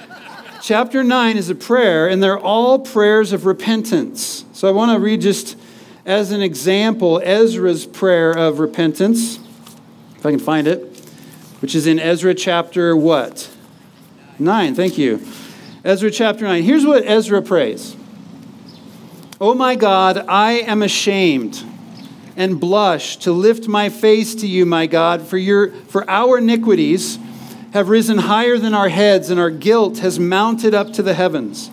chapter 0.62 1.04
9 1.04 1.36
is 1.36 1.50
a 1.50 1.56
prayer, 1.56 2.08
and 2.08 2.22
they're 2.22 2.38
all 2.38 2.78
prayers 2.78 3.34
of 3.34 3.48
repentance. 3.48 4.46
So 4.54 4.68
I 4.68 4.72
want 4.72 4.92
to 4.92 5.00
read 5.00 5.22
just 5.22 5.58
as 6.06 6.32
an 6.32 6.44
example 6.44 7.20
Ezra's 7.24 7.88
prayer 7.88 8.38
of 8.38 8.60
repentance, 8.60 9.40
if 10.16 10.24
I 10.24 10.30
can 10.30 10.40
find 10.40 10.68
it. 10.68 10.88
which 11.60 11.74
is 11.74 11.88
in 11.88 12.00
Ezra 12.00 12.36
chapter 12.36 12.96
what? 12.96 13.50
9. 14.38 14.76
Thank 14.76 15.00
you. 15.00 15.26
Ezra 15.84 16.12
chapter 16.12 16.46
9. 16.46 16.62
Here's 16.62 16.86
what 16.86 17.04
Ezra 17.08 17.42
prays 17.42 17.96
Oh 19.40 19.56
my 19.56 19.76
God, 19.76 20.24
I 20.28 20.54
am 20.60 20.84
ashamed 20.84 21.64
and 22.38 22.60
blush 22.60 23.18
to 23.18 23.32
lift 23.32 23.68
my 23.68 23.90
face 23.90 24.36
to 24.36 24.48
you, 24.48 24.66
my 24.66 24.86
God, 24.86 25.24
for, 25.24 25.38
your, 25.40 25.72
for 25.72 26.08
our 26.08 26.38
iniquities 26.38 27.18
have 27.74 27.90
risen 27.90 28.20
higher 28.20 28.60
than 28.60 28.76
our 28.76 28.90
heads, 28.90 29.32
and 29.32 29.40
our 29.40 29.50
guilt 29.50 30.00
has 30.00 30.20
mounted 30.20 30.76
up 30.76 30.94
to 30.94 31.02
the 31.02 31.16
heavens. 31.16 31.72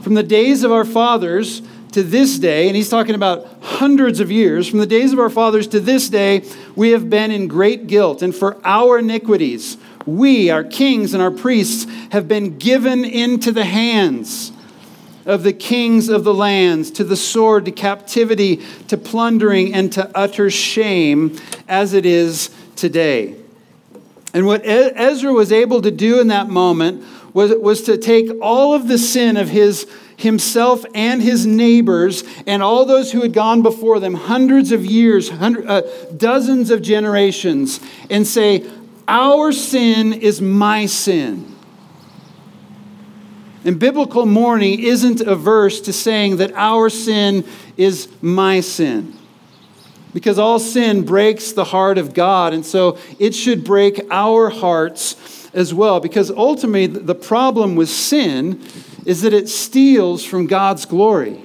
From 0.00 0.14
the 0.14 0.22
days 0.22 0.64
of 0.64 0.72
our 0.72 0.84
fathers 0.84 1.62
to 1.92 2.02
this 2.02 2.38
day, 2.38 2.66
and 2.66 2.74
he's 2.74 2.88
talking 2.88 3.14
about 3.14 3.46
hundreds 3.62 4.18
of 4.18 4.30
years, 4.30 4.68
from 4.68 4.80
the 4.80 4.86
days 4.86 5.12
of 5.12 5.20
our 5.20 5.30
fathers 5.30 5.68
to 5.68 5.78
this 5.78 6.08
day, 6.08 6.42
we 6.74 6.90
have 6.90 7.08
been 7.08 7.30
in 7.30 7.46
great 7.46 7.86
guilt, 7.86 8.22
and 8.22 8.34
for 8.34 8.58
our 8.64 8.98
iniquities, 8.98 9.76
we, 10.06 10.50
our 10.50 10.64
kings 10.64 11.12
and 11.12 11.22
our 11.22 11.30
priests, 11.30 11.90
have 12.10 12.28
been 12.28 12.58
given 12.58 13.04
into 13.04 13.52
the 13.52 13.64
hands 13.64 14.52
of 15.26 15.42
the 15.42 15.52
kings 15.52 16.08
of 16.08 16.22
the 16.22 16.32
lands, 16.32 16.90
to 16.92 17.04
the 17.04 17.16
sword, 17.16 17.64
to 17.64 17.72
captivity, 17.72 18.62
to 18.86 18.96
plundering, 18.96 19.74
and 19.74 19.92
to 19.92 20.10
utter 20.14 20.48
shame, 20.48 21.36
as 21.68 21.92
it 21.92 22.06
is 22.06 22.50
today. 22.76 23.34
And 24.32 24.46
what 24.46 24.62
Ezra 24.64 25.32
was 25.32 25.50
able 25.50 25.82
to 25.82 25.90
do 25.90 26.20
in 26.20 26.28
that 26.28 26.48
moment 26.48 27.04
was, 27.32 27.52
was 27.54 27.82
to 27.82 27.98
take 27.98 28.30
all 28.40 28.74
of 28.74 28.86
the 28.86 28.98
sin 28.98 29.36
of 29.36 29.48
his 29.48 29.86
himself 30.16 30.84
and 30.94 31.22
his 31.22 31.44
neighbors 31.44 32.24
and 32.46 32.62
all 32.62 32.86
those 32.86 33.12
who 33.12 33.20
had 33.20 33.34
gone 33.34 33.62
before 33.62 34.00
them 34.00 34.14
hundreds 34.14 34.72
of 34.72 34.84
years 34.84 35.28
hundred, 35.28 35.66
uh, 35.66 35.82
dozens 36.16 36.70
of 36.70 36.80
generations 36.80 37.80
and 38.08 38.26
say 38.26 38.66
our 39.08 39.52
sin 39.52 40.12
is 40.12 40.40
my 40.40 40.86
sin 40.86 41.56
and 43.66 43.80
biblical 43.80 44.26
mourning 44.26 44.78
isn't 44.78 45.20
averse 45.20 45.80
to 45.80 45.92
saying 45.92 46.36
that 46.36 46.52
our 46.54 46.88
sin 46.88 47.44
is 47.76 48.08
my 48.22 48.60
sin. 48.60 49.12
Because 50.14 50.38
all 50.38 50.60
sin 50.60 51.04
breaks 51.04 51.50
the 51.50 51.64
heart 51.64 51.98
of 51.98 52.14
God, 52.14 52.54
and 52.54 52.64
so 52.64 52.96
it 53.18 53.34
should 53.34 53.64
break 53.64 54.00
our 54.08 54.50
hearts 54.50 55.50
as 55.52 55.74
well. 55.74 55.98
Because 55.98 56.30
ultimately, 56.30 56.86
the 56.86 57.14
problem 57.14 57.74
with 57.74 57.88
sin 57.88 58.62
is 59.04 59.22
that 59.22 59.34
it 59.34 59.48
steals 59.48 60.24
from 60.24 60.46
God's 60.46 60.84
glory. 60.84 61.42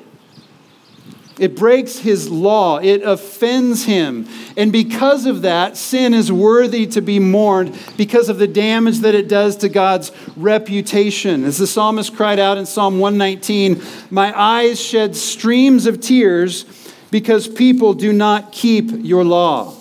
It 1.41 1.55
breaks 1.55 1.98
his 1.98 2.29
law. 2.29 2.77
It 2.77 3.01
offends 3.01 3.86
him. 3.86 4.27
And 4.55 4.71
because 4.71 5.25
of 5.25 5.41
that, 5.41 5.75
sin 5.75 6.13
is 6.13 6.31
worthy 6.31 6.86
to 6.86 7.01
be 7.01 7.17
mourned 7.17 7.75
because 7.98 8.29
of 8.29 8.38
the 8.38 8.45
damage 8.45 9.00
that 9.00 9.15
it 9.15 9.27
does 9.27 9.55
to 9.57 9.67
God's 9.67 10.12
reputation. 10.38 11.43
As 11.43 11.57
the 11.57 11.65
psalmist 11.65 12.15
cried 12.15 12.38
out 12.38 12.60
in 12.60 12.67
Psalm 12.67 13.00
119, 13.00 13.81
My 14.12 14.39
eyes 14.39 14.79
shed 14.79 15.15
streams 15.15 15.88
of 15.88 16.00
tears 16.00 16.65
because 17.10 17.48
people 17.48 17.95
do 17.95 18.13
not 18.13 18.51
keep 18.51 18.91
your 18.91 19.24
law. 19.24 19.81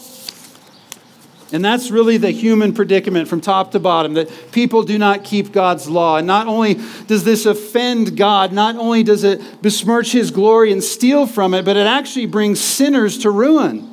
And 1.53 1.65
that's 1.65 1.91
really 1.91 2.17
the 2.17 2.31
human 2.31 2.73
predicament 2.73 3.29
from 3.29 3.41
top 3.41 3.73
to 3.73 3.81
bottom 3.81 4.15
that 4.15 4.53
people 4.53 4.83
do 4.85 4.99
not 4.99 5.25
keep 5.25 5.53
God's 5.53 5.89
law. 5.89 6.19
And 6.19 6.27
not 6.27 6.47
only 6.47 6.79
does 7.07 7.25
this 7.25 7.45
offend 7.45 8.17
God, 8.17 8.53
not 8.53 8.77
only 8.77 9.03
does 9.03 9.25
it 9.25 9.63
besmirch 9.63 10.13
his 10.13 10.31
glory 10.31 10.73
and 10.73 10.83
steal 10.83 11.27
from 11.27 11.55
it, 11.55 11.65
but 11.65 11.77
it 11.77 11.87
actually 11.87 12.27
brings 12.27 12.61
sinners 12.61 13.19
to 13.19 13.31
ruin. 13.31 13.87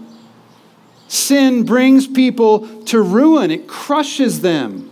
Sin 1.07 1.63
brings 1.63 2.05
people 2.05 2.83
to 2.85 3.01
ruin, 3.01 3.49
it 3.49 3.67
crushes 3.67 4.41
them. 4.41 4.86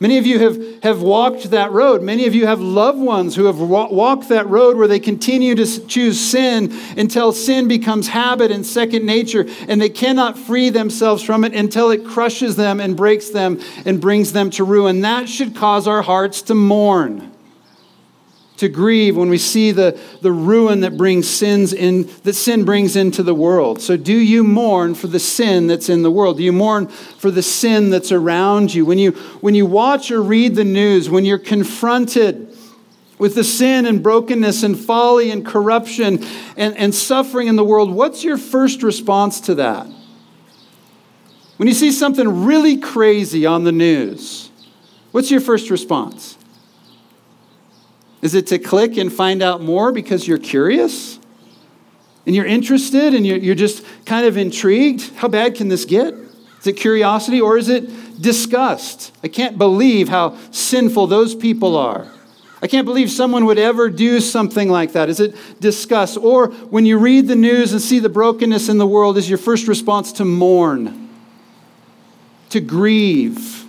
Many 0.00 0.18
of 0.18 0.26
you 0.26 0.38
have, 0.38 0.82
have 0.84 1.02
walked 1.02 1.50
that 1.50 1.72
road. 1.72 2.02
Many 2.02 2.26
of 2.26 2.34
you 2.34 2.46
have 2.46 2.60
loved 2.60 3.00
ones 3.00 3.34
who 3.34 3.46
have 3.46 3.58
wa- 3.58 3.88
walked 3.90 4.28
that 4.28 4.48
road 4.48 4.76
where 4.76 4.86
they 4.86 5.00
continue 5.00 5.56
to 5.56 5.86
choose 5.86 6.20
sin 6.20 6.72
until 6.96 7.32
sin 7.32 7.66
becomes 7.66 8.06
habit 8.08 8.52
and 8.52 8.64
second 8.64 9.04
nature, 9.04 9.46
and 9.66 9.80
they 9.80 9.88
cannot 9.88 10.38
free 10.38 10.70
themselves 10.70 11.22
from 11.22 11.42
it 11.44 11.52
until 11.52 11.90
it 11.90 12.04
crushes 12.04 12.54
them 12.54 12.78
and 12.78 12.96
breaks 12.96 13.30
them 13.30 13.60
and 13.84 14.00
brings 14.00 14.32
them 14.32 14.50
to 14.50 14.62
ruin. 14.62 15.00
That 15.00 15.28
should 15.28 15.56
cause 15.56 15.88
our 15.88 16.02
hearts 16.02 16.42
to 16.42 16.54
mourn 16.54 17.32
to 18.58 18.68
grieve 18.68 19.16
when 19.16 19.30
we 19.30 19.38
see 19.38 19.70
the, 19.70 19.98
the 20.20 20.32
ruin 20.32 20.80
that 20.80 20.96
brings 20.96 21.28
sins 21.28 21.72
in 21.72 22.10
that 22.24 22.34
sin 22.34 22.64
brings 22.64 22.96
into 22.96 23.22
the 23.22 23.34
world. 23.34 23.80
So 23.80 23.96
do 23.96 24.16
you 24.16 24.44
mourn 24.44 24.94
for 24.94 25.06
the 25.06 25.20
sin 25.20 25.68
that's 25.68 25.88
in 25.88 26.02
the 26.02 26.10
world? 26.10 26.36
Do 26.36 26.42
you 26.42 26.52
mourn 26.52 26.88
for 26.88 27.30
the 27.30 27.42
sin 27.42 27.90
that's 27.90 28.12
around 28.12 28.74
you? 28.74 28.84
When 28.84 28.98
you 28.98 29.12
when 29.40 29.54
you 29.54 29.64
watch 29.64 30.10
or 30.10 30.22
read 30.22 30.56
the 30.56 30.64
news, 30.64 31.08
when 31.08 31.24
you're 31.24 31.38
confronted 31.38 32.56
with 33.18 33.34
the 33.34 33.44
sin 33.44 33.86
and 33.86 34.02
brokenness 34.02 34.62
and 34.62 34.78
folly 34.78 35.30
and 35.30 35.44
corruption 35.44 36.24
and, 36.56 36.76
and 36.76 36.94
suffering 36.94 37.48
in 37.48 37.56
the 37.56 37.64
world, 37.64 37.90
what's 37.90 38.22
your 38.22 38.38
first 38.38 38.82
response 38.82 39.40
to 39.42 39.56
that? 39.56 39.86
When 41.58 41.68
you 41.68 41.74
see 41.74 41.90
something 41.90 42.44
really 42.44 42.76
crazy 42.76 43.44
on 43.46 43.64
the 43.64 43.72
news, 43.72 44.50
what's 45.10 45.30
your 45.30 45.40
first 45.40 45.70
response? 45.70 46.37
Is 48.20 48.34
it 48.34 48.46
to 48.48 48.58
click 48.58 48.96
and 48.96 49.12
find 49.12 49.42
out 49.42 49.62
more 49.62 49.92
because 49.92 50.26
you're 50.26 50.38
curious? 50.38 51.18
And 52.26 52.34
you're 52.34 52.46
interested 52.46 53.14
and 53.14 53.26
you're, 53.26 53.38
you're 53.38 53.54
just 53.54 53.84
kind 54.04 54.26
of 54.26 54.36
intrigued? 54.36 55.14
How 55.14 55.28
bad 55.28 55.54
can 55.54 55.68
this 55.68 55.84
get? 55.84 56.14
Is 56.60 56.66
it 56.66 56.74
curiosity 56.74 57.40
or 57.40 57.56
is 57.56 57.68
it 57.68 58.20
disgust? 58.20 59.12
I 59.22 59.28
can't 59.28 59.56
believe 59.56 60.08
how 60.08 60.36
sinful 60.50 61.06
those 61.06 61.34
people 61.34 61.76
are. 61.76 62.08
I 62.60 62.66
can't 62.66 62.84
believe 62.84 63.10
someone 63.10 63.44
would 63.44 63.58
ever 63.58 63.88
do 63.88 64.20
something 64.20 64.68
like 64.68 64.92
that. 64.92 65.08
Is 65.08 65.20
it 65.20 65.36
disgust? 65.60 66.16
Or 66.16 66.48
when 66.48 66.86
you 66.86 66.98
read 66.98 67.28
the 67.28 67.36
news 67.36 67.72
and 67.72 67.80
see 67.80 68.00
the 68.00 68.08
brokenness 68.08 68.68
in 68.68 68.78
the 68.78 68.86
world, 68.86 69.16
is 69.16 69.28
your 69.28 69.38
first 69.38 69.68
response 69.68 70.10
to 70.14 70.24
mourn, 70.24 71.08
to 72.50 72.60
grieve, 72.60 73.64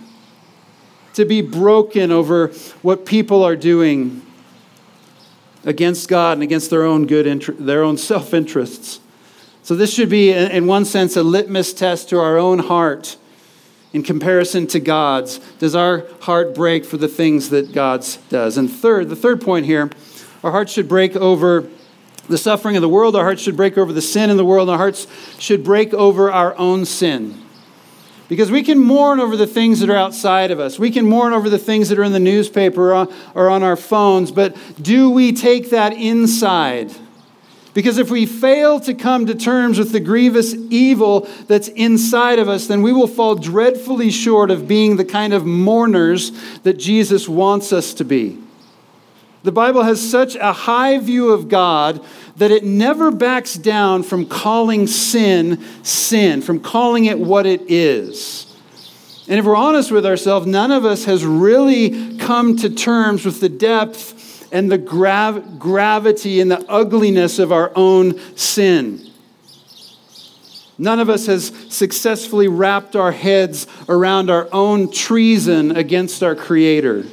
to 1.14 1.24
be 1.24 1.40
broken 1.40 2.10
over 2.10 2.48
what 2.82 3.06
people 3.06 3.44
are 3.44 3.54
doing? 3.54 4.22
Against 5.64 6.08
God 6.08 6.34
and 6.34 6.42
against 6.42 6.70
their 6.70 6.84
own 6.84 7.06
good 7.06 7.26
their 7.58 7.82
own 7.82 7.96
self-interests. 8.10 9.00
So 9.62 9.74
this 9.74 9.92
should 9.92 10.08
be 10.08 10.32
in 10.32 10.66
one 10.66 10.84
sense 10.84 11.16
a 11.16 11.22
litmus 11.22 11.72
test 11.74 12.08
to 12.10 12.18
our 12.18 12.38
own 12.38 12.60
heart 12.60 13.16
in 13.92 14.02
comparison 14.02 14.66
to 14.68 14.80
God's. 14.80 15.38
Does 15.58 15.74
our 15.74 16.06
heart 16.22 16.54
break 16.54 16.84
for 16.84 16.96
the 16.96 17.08
things 17.08 17.50
that 17.50 17.72
God's 17.72 18.16
does? 18.28 18.56
And 18.56 18.70
third, 18.70 19.08
the 19.08 19.16
third 19.16 19.40
point 19.40 19.66
here, 19.66 19.90
our 20.42 20.50
hearts 20.50 20.72
should 20.72 20.88
break 20.88 21.14
over 21.16 21.68
the 22.28 22.38
suffering 22.38 22.76
of 22.76 22.82
the 22.82 22.88
world, 22.88 23.16
our 23.16 23.24
hearts 23.24 23.42
should 23.42 23.56
break 23.56 23.76
over 23.76 23.92
the 23.92 24.02
sin 24.02 24.30
in 24.30 24.36
the 24.36 24.44
world, 24.44 24.70
our 24.70 24.78
hearts 24.78 25.06
should 25.38 25.64
break 25.64 25.92
over 25.92 26.30
our 26.30 26.56
own 26.56 26.84
sin. 26.86 27.40
Because 28.30 28.50
we 28.52 28.62
can 28.62 28.78
mourn 28.78 29.18
over 29.18 29.36
the 29.36 29.46
things 29.46 29.80
that 29.80 29.90
are 29.90 29.96
outside 29.96 30.52
of 30.52 30.60
us. 30.60 30.78
We 30.78 30.92
can 30.92 31.04
mourn 31.04 31.32
over 31.32 31.50
the 31.50 31.58
things 31.58 31.88
that 31.88 31.98
are 31.98 32.04
in 32.04 32.12
the 32.12 32.20
newspaper 32.20 32.94
or 33.34 33.50
on 33.50 33.62
our 33.64 33.74
phones, 33.74 34.30
but 34.30 34.56
do 34.80 35.10
we 35.10 35.32
take 35.32 35.70
that 35.70 35.92
inside? 35.94 36.92
Because 37.74 37.98
if 37.98 38.08
we 38.08 38.26
fail 38.26 38.78
to 38.80 38.94
come 38.94 39.26
to 39.26 39.34
terms 39.34 39.80
with 39.80 39.90
the 39.90 39.98
grievous 39.98 40.54
evil 40.54 41.28
that's 41.48 41.66
inside 41.68 42.38
of 42.38 42.48
us, 42.48 42.68
then 42.68 42.82
we 42.82 42.92
will 42.92 43.08
fall 43.08 43.34
dreadfully 43.34 44.12
short 44.12 44.52
of 44.52 44.68
being 44.68 44.96
the 44.96 45.04
kind 45.04 45.32
of 45.32 45.44
mourners 45.44 46.30
that 46.62 46.74
Jesus 46.74 47.28
wants 47.28 47.72
us 47.72 47.92
to 47.94 48.04
be. 48.04 48.38
The 49.42 49.52
Bible 49.52 49.82
has 49.82 50.10
such 50.10 50.36
a 50.36 50.52
high 50.52 50.98
view 50.98 51.30
of 51.30 51.48
God 51.48 52.04
that 52.36 52.50
it 52.50 52.64
never 52.64 53.10
backs 53.10 53.54
down 53.54 54.02
from 54.02 54.26
calling 54.26 54.86
sin 54.86 55.62
sin, 55.82 56.42
from 56.42 56.60
calling 56.60 57.06
it 57.06 57.18
what 57.18 57.46
it 57.46 57.62
is. 57.70 58.46
And 59.28 59.38
if 59.38 59.44
we're 59.44 59.56
honest 59.56 59.90
with 59.92 60.04
ourselves, 60.04 60.46
none 60.46 60.72
of 60.72 60.84
us 60.84 61.04
has 61.04 61.24
really 61.24 62.18
come 62.18 62.56
to 62.58 62.68
terms 62.68 63.24
with 63.24 63.40
the 63.40 63.48
depth 63.48 64.48
and 64.52 64.70
the 64.70 64.78
grav- 64.78 65.58
gravity 65.58 66.40
and 66.40 66.50
the 66.50 66.68
ugliness 66.68 67.38
of 67.38 67.52
our 67.52 67.72
own 67.76 68.18
sin. 68.36 69.06
None 70.76 70.98
of 70.98 71.08
us 71.08 71.26
has 71.26 71.52
successfully 71.68 72.48
wrapped 72.48 72.96
our 72.96 73.12
heads 73.12 73.66
around 73.88 74.30
our 74.30 74.48
own 74.52 74.90
treason 74.90 75.76
against 75.76 76.22
our 76.22 76.34
Creator. 76.34 77.04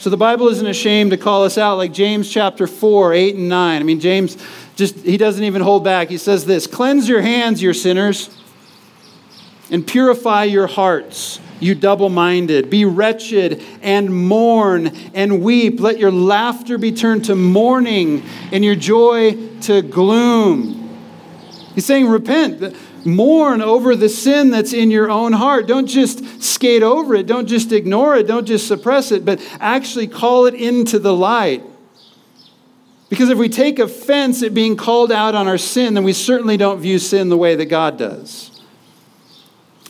So 0.00 0.08
the 0.08 0.16
Bible 0.16 0.48
isn't 0.48 0.66
ashamed 0.66 1.10
to 1.10 1.18
call 1.18 1.44
us 1.44 1.58
out 1.58 1.76
like 1.76 1.92
James 1.92 2.32
chapter 2.32 2.66
4, 2.66 3.12
8, 3.12 3.34
and 3.34 3.50
9. 3.50 3.80
I 3.82 3.84
mean, 3.84 4.00
James 4.00 4.38
just, 4.74 4.96
he 4.96 5.18
doesn't 5.18 5.44
even 5.44 5.60
hold 5.60 5.84
back. 5.84 6.08
He 6.08 6.16
says 6.16 6.46
this 6.46 6.66
Cleanse 6.66 7.06
your 7.06 7.20
hands, 7.20 7.60
you 7.60 7.74
sinners, 7.74 8.30
and 9.70 9.86
purify 9.86 10.44
your 10.44 10.66
hearts, 10.66 11.38
you 11.60 11.74
double 11.74 12.08
minded. 12.08 12.70
Be 12.70 12.86
wretched 12.86 13.62
and 13.82 14.26
mourn 14.26 14.86
and 15.12 15.42
weep. 15.42 15.80
Let 15.80 15.98
your 15.98 16.10
laughter 16.10 16.78
be 16.78 16.92
turned 16.92 17.26
to 17.26 17.34
mourning 17.34 18.22
and 18.52 18.64
your 18.64 18.76
joy 18.76 19.36
to 19.64 19.82
gloom. 19.82 20.98
He's 21.74 21.84
saying, 21.84 22.08
Repent. 22.08 22.74
Mourn 23.04 23.62
over 23.62 23.96
the 23.96 24.08
sin 24.08 24.50
that's 24.50 24.72
in 24.72 24.90
your 24.90 25.10
own 25.10 25.32
heart. 25.32 25.66
Don't 25.66 25.86
just 25.86 26.42
skate 26.42 26.82
over 26.82 27.14
it. 27.14 27.26
Don't 27.26 27.46
just 27.46 27.72
ignore 27.72 28.16
it. 28.16 28.26
Don't 28.26 28.46
just 28.46 28.66
suppress 28.66 29.12
it, 29.12 29.24
but 29.24 29.40
actually 29.60 30.06
call 30.06 30.46
it 30.46 30.54
into 30.54 30.98
the 30.98 31.14
light. 31.14 31.62
Because 33.08 33.28
if 33.28 33.38
we 33.38 33.48
take 33.48 33.78
offense 33.78 34.42
at 34.42 34.54
being 34.54 34.76
called 34.76 35.10
out 35.10 35.34
on 35.34 35.48
our 35.48 35.58
sin, 35.58 35.94
then 35.94 36.04
we 36.04 36.12
certainly 36.12 36.56
don't 36.56 36.80
view 36.80 36.98
sin 36.98 37.28
the 37.28 37.36
way 37.36 37.56
that 37.56 37.66
God 37.66 37.98
does. 37.98 38.50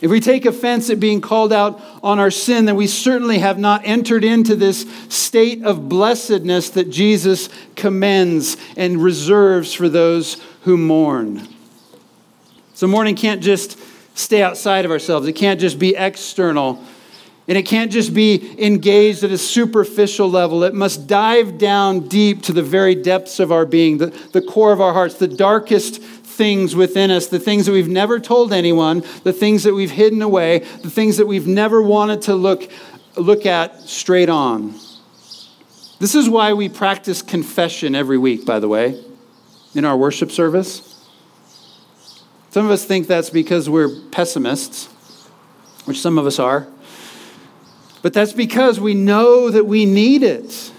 If 0.01 0.09
we 0.09 0.19
take 0.19 0.47
offense 0.47 0.89
at 0.89 0.99
being 0.99 1.21
called 1.21 1.53
out 1.53 1.79
on 2.01 2.17
our 2.17 2.31
sin, 2.31 2.65
then 2.65 2.75
we 2.75 2.87
certainly 2.87 3.37
have 3.37 3.59
not 3.59 3.81
entered 3.85 4.23
into 4.23 4.55
this 4.55 4.87
state 5.09 5.63
of 5.63 5.87
blessedness 5.87 6.71
that 6.71 6.89
Jesus 6.89 7.49
commends 7.75 8.57
and 8.75 9.03
reserves 9.03 9.73
for 9.73 9.87
those 9.87 10.41
who 10.63 10.75
mourn. 10.75 11.47
So, 12.81 12.87
mourning 12.87 13.13
can't 13.13 13.43
just 13.43 13.77
stay 14.15 14.41
outside 14.41 14.85
of 14.85 14.89
ourselves, 14.89 15.27
it 15.27 15.33
can't 15.33 15.59
just 15.59 15.77
be 15.77 15.95
external. 15.95 16.83
And 17.47 17.55
it 17.55 17.67
can't 17.67 17.91
just 17.91 18.11
be 18.11 18.59
engaged 18.59 19.23
at 19.23 19.29
a 19.29 19.37
superficial 19.37 20.27
level. 20.27 20.63
It 20.63 20.73
must 20.73 21.05
dive 21.05 21.59
down 21.59 22.07
deep 22.07 22.41
to 22.43 22.53
the 22.53 22.63
very 22.63 22.95
depths 22.95 23.39
of 23.39 23.51
our 23.51 23.67
being, 23.67 23.99
the, 23.99 24.07
the 24.33 24.41
core 24.41 24.73
of 24.73 24.81
our 24.81 24.93
hearts, 24.93 25.15
the 25.19 25.27
darkest 25.27 26.01
things 26.01 26.75
within 26.75 27.11
us, 27.11 27.27
the 27.27 27.39
things 27.39 27.67
that 27.67 27.71
we've 27.71 27.87
never 27.87 28.19
told 28.19 28.51
anyone, 28.51 29.03
the 29.23 29.33
things 29.33 29.61
that 29.61 29.75
we've 29.75 29.91
hidden 29.91 30.23
away, 30.23 30.59
the 30.81 30.89
things 30.89 31.17
that 31.17 31.27
we've 31.27 31.47
never 31.47 31.83
wanted 31.83 32.23
to 32.23 32.33
look, 32.33 32.67
look 33.15 33.45
at 33.45 33.79
straight 33.81 34.29
on. 34.29 34.73
This 35.99 36.15
is 36.15 36.27
why 36.27 36.53
we 36.53 36.67
practice 36.67 37.21
confession 37.21 37.93
every 37.93 38.17
week, 38.17 38.43
by 38.43 38.57
the 38.57 38.67
way, 38.67 38.99
in 39.75 39.85
our 39.85 39.95
worship 39.95 40.31
service. 40.31 40.90
Some 42.51 42.65
of 42.65 42.71
us 42.71 42.83
think 42.83 43.07
that's 43.07 43.29
because 43.29 43.69
we're 43.69 43.89
pessimists, 44.11 44.87
which 45.85 46.01
some 46.01 46.17
of 46.17 46.25
us 46.25 46.37
are. 46.37 46.67
But 48.01 48.13
that's 48.13 48.33
because 48.33 48.77
we 48.77 48.93
know 48.93 49.49
that 49.49 49.65
we 49.65 49.85
need 49.85 50.21
it. 50.21 50.71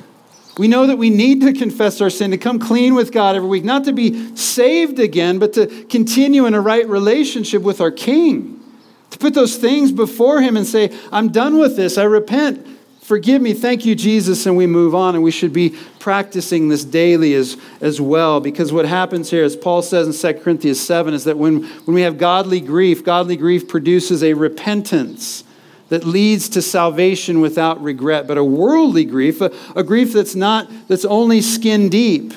We 0.58 0.68
know 0.68 0.86
that 0.86 0.98
we 0.98 1.08
need 1.08 1.40
to 1.40 1.54
confess 1.54 2.02
our 2.02 2.10
sin, 2.10 2.30
to 2.32 2.36
come 2.36 2.58
clean 2.58 2.94
with 2.94 3.10
God 3.10 3.36
every 3.36 3.48
week, 3.48 3.64
not 3.64 3.84
to 3.84 3.92
be 3.94 4.36
saved 4.36 4.98
again, 4.98 5.38
but 5.38 5.54
to 5.54 5.66
continue 5.86 6.44
in 6.44 6.52
a 6.52 6.60
right 6.60 6.86
relationship 6.86 7.62
with 7.62 7.80
our 7.80 7.90
King. 7.90 8.62
To 9.08 9.18
put 9.18 9.32
those 9.32 9.56
things 9.56 9.92
before 9.92 10.42
Him 10.42 10.58
and 10.58 10.66
say, 10.66 10.94
I'm 11.10 11.30
done 11.30 11.58
with 11.58 11.76
this, 11.76 11.96
I 11.96 12.04
repent. 12.04 12.66
Forgive 13.12 13.42
me, 13.42 13.52
thank 13.52 13.84
you, 13.84 13.94
Jesus, 13.94 14.46
and 14.46 14.56
we 14.56 14.66
move 14.66 14.94
on. 14.94 15.14
And 15.14 15.22
we 15.22 15.30
should 15.30 15.52
be 15.52 15.76
practicing 15.98 16.70
this 16.70 16.82
daily 16.82 17.34
as, 17.34 17.58
as 17.82 18.00
well. 18.00 18.40
Because 18.40 18.72
what 18.72 18.86
happens 18.86 19.30
here, 19.30 19.44
as 19.44 19.54
Paul 19.54 19.82
says 19.82 20.06
in 20.24 20.34
2 20.34 20.40
Corinthians 20.40 20.80
7, 20.80 21.12
is 21.12 21.24
that 21.24 21.36
when, 21.36 21.62
when 21.62 21.94
we 21.94 22.00
have 22.00 22.16
godly 22.16 22.58
grief, 22.58 23.04
godly 23.04 23.36
grief 23.36 23.68
produces 23.68 24.22
a 24.22 24.32
repentance 24.32 25.44
that 25.90 26.04
leads 26.04 26.48
to 26.48 26.62
salvation 26.62 27.42
without 27.42 27.82
regret, 27.82 28.26
but 28.26 28.38
a 28.38 28.44
worldly 28.44 29.04
grief, 29.04 29.42
a, 29.42 29.52
a 29.76 29.82
grief 29.82 30.14
that's 30.14 30.34
not, 30.34 30.70
that's 30.88 31.04
only 31.04 31.42
skin 31.42 31.90
deep. 31.90 32.32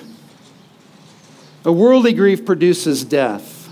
A 1.64 1.72
worldly 1.72 2.12
grief 2.12 2.46
produces 2.46 3.06
death. 3.06 3.70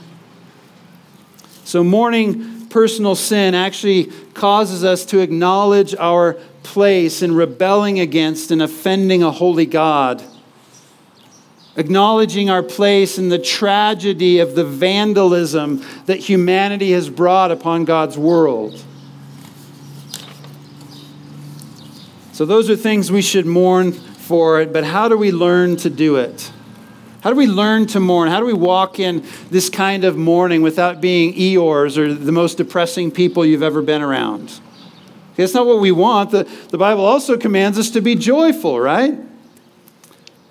So, 1.65 1.83
mourning 1.83 2.67
personal 2.69 3.15
sin 3.15 3.55
actually 3.55 4.05
causes 4.33 4.86
us 4.86 5.03
to 5.07 5.19
acknowledge 5.19 5.93
our 5.95 6.38
place 6.63 7.22
in 7.22 7.36
rebelling 7.36 8.00
against 8.00 8.51
and 8.51 8.62
offending 8.62 9.22
a 9.22 9.32
holy 9.32 9.65
God. 9.65 10.24
Acknowledging 11.75 12.50
our 12.50 12.63
place 12.63 13.17
in 13.17 13.29
the 13.29 13.39
tragedy 13.39 14.39
of 14.39 14.55
the 14.55 14.63
vandalism 14.63 15.84
that 16.05 16.20
humanity 16.20 16.91
has 16.91 17.10
brought 17.10 17.51
upon 17.51 17.84
God's 17.84 18.17
world. 18.17 18.84
So, 22.32 22.46
those 22.46 22.70
are 22.70 22.75
things 22.75 23.12
we 23.12 23.22
should 23.22 23.46
mourn 23.46 23.91
for, 23.91 24.66
but 24.66 24.83
how 24.83 25.07
do 25.07 25.18
we 25.18 25.31
learn 25.31 25.75
to 25.77 25.90
do 25.90 26.16
it? 26.16 26.51
How 27.22 27.29
do 27.29 27.35
we 27.35 27.48
learn 27.48 27.87
to 27.87 28.00
mourn? 28.00 28.29
How 28.29 28.40
do 28.40 28.46
we 28.46 28.53
walk 28.53 29.00
in 29.00 29.24
this 29.50 29.70
kind 29.70 30.03
of 30.03 30.18
mourning 30.18 30.61
without 30.61 31.00
being 31.00 31.33
Eeyores 31.35 31.98
or 31.98 32.14
the 32.14 32.31
most 32.31 32.57
depressing 32.57 33.11
people 33.11 33.46
you've 33.46 33.64
ever 33.64 33.81
been 33.81 34.01
around? 34.01 34.59
That's 35.35 35.53
not 35.53 35.65
what 35.65 35.79
we 35.79 35.91
want. 35.91 36.31
The, 36.31 36.43
the 36.69 36.77
Bible 36.77 37.05
also 37.05 37.37
commands 37.37 37.79
us 37.79 37.89
to 37.91 38.01
be 38.01 38.15
joyful, 38.15 38.79
right? 38.79 39.17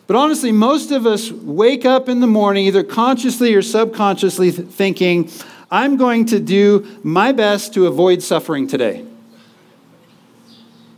But 0.07 0.17
honestly, 0.17 0.53
most 0.53 0.91
of 0.91 1.07
us 1.07 1.31
wake 1.31 1.85
up 1.85 2.09
in 2.09 2.21
the 2.21 2.27
morning, 2.27 2.67
either 2.67 2.83
consciously 2.83 3.55
or 3.55 3.63
subconsciously, 3.63 4.51
thinking, 4.51 5.31
I'm 5.71 5.97
going 5.97 6.27
to 6.27 6.41
do 6.41 6.87
my 7.03 7.33
best 7.33 7.75
to 7.75 7.87
avoid 7.87 8.23
suffering 8.23 8.67
today. 8.67 9.07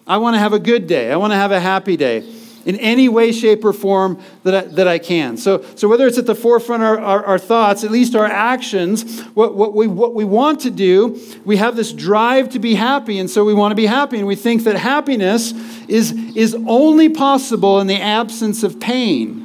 I 0.06 0.18
want 0.18 0.34
to 0.34 0.38
have 0.38 0.52
a 0.52 0.58
good 0.58 0.86
day. 0.86 1.12
I 1.12 1.16
want 1.16 1.32
to 1.32 1.36
have 1.36 1.52
a 1.52 1.60
happy 1.60 1.96
day 1.96 2.24
in 2.64 2.76
any 2.76 3.08
way, 3.08 3.32
shape, 3.32 3.64
or 3.64 3.72
form 3.72 4.20
that 4.42 4.54
I, 4.54 4.60
that 4.68 4.88
I 4.88 4.98
can. 4.98 5.36
So, 5.36 5.64
so 5.74 5.88
whether 5.88 6.06
it's 6.06 6.18
at 6.18 6.26
the 6.26 6.34
forefront 6.34 6.82
of 6.82 6.88
our, 6.88 7.00
our, 7.00 7.24
our, 7.24 7.38
thoughts, 7.38 7.84
at 7.84 7.90
least 7.90 8.14
our 8.14 8.26
actions, 8.26 9.20
what, 9.30 9.54
what, 9.54 9.74
we, 9.74 9.86
what 9.86 10.14
we 10.14 10.24
want 10.24 10.60
to 10.60 10.70
do, 10.70 11.20
we 11.44 11.56
have 11.58 11.76
this 11.76 11.92
drive 11.92 12.50
to 12.50 12.58
be 12.58 12.74
happy, 12.74 13.18
and 13.18 13.28
so 13.28 13.44
we 13.44 13.54
want 13.54 13.72
to 13.72 13.76
be 13.76 13.86
happy, 13.86 14.18
and 14.18 14.26
we 14.26 14.36
think 14.36 14.64
that 14.64 14.76
happiness 14.76 15.52
is, 15.88 16.12
is 16.36 16.54
only 16.66 17.08
possible 17.08 17.80
in 17.80 17.86
the 17.86 18.00
absence 18.00 18.62
of 18.62 18.80
pain. 18.80 19.44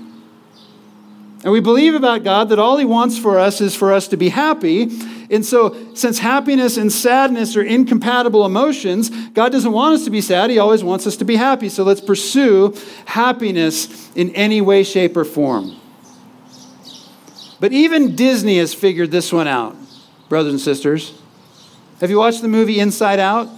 And 1.43 1.53
we 1.53 1.61
believe 1.61 1.95
about 1.95 2.23
God 2.23 2.49
that 2.49 2.59
all 2.59 2.77
He 2.77 2.85
wants 2.85 3.17
for 3.17 3.39
us 3.39 3.61
is 3.61 3.73
for 3.75 3.93
us 3.93 4.09
to 4.09 4.17
be 4.17 4.29
happy. 4.29 4.89
And 5.31 5.45
so, 5.45 5.93
since 5.93 6.19
happiness 6.19 6.77
and 6.77 6.91
sadness 6.91 7.55
are 7.55 7.61
incompatible 7.61 8.45
emotions, 8.45 9.09
God 9.29 9.51
doesn't 9.51 9.71
want 9.71 9.95
us 9.95 10.05
to 10.05 10.09
be 10.09 10.21
sad. 10.21 10.49
He 10.49 10.57
always 10.57 10.83
wants 10.83 11.05
us 11.05 11.17
to 11.17 11.25
be 11.25 11.35
happy. 11.35 11.69
So, 11.69 11.83
let's 11.83 12.01
pursue 12.01 12.75
happiness 13.05 14.11
in 14.15 14.31
any 14.31 14.59
way, 14.59 14.83
shape, 14.83 15.15
or 15.15 15.25
form. 15.25 15.79
But 17.59 17.73
even 17.73 18.15
Disney 18.15 18.57
has 18.57 18.73
figured 18.73 19.11
this 19.11 19.31
one 19.31 19.47
out, 19.47 19.75
brothers 20.29 20.53
and 20.53 20.61
sisters. 20.61 21.13
Have 21.99 22.09
you 22.09 22.17
watched 22.17 22.41
the 22.41 22.47
movie 22.47 22.79
Inside 22.79 23.19
Out? 23.19 23.49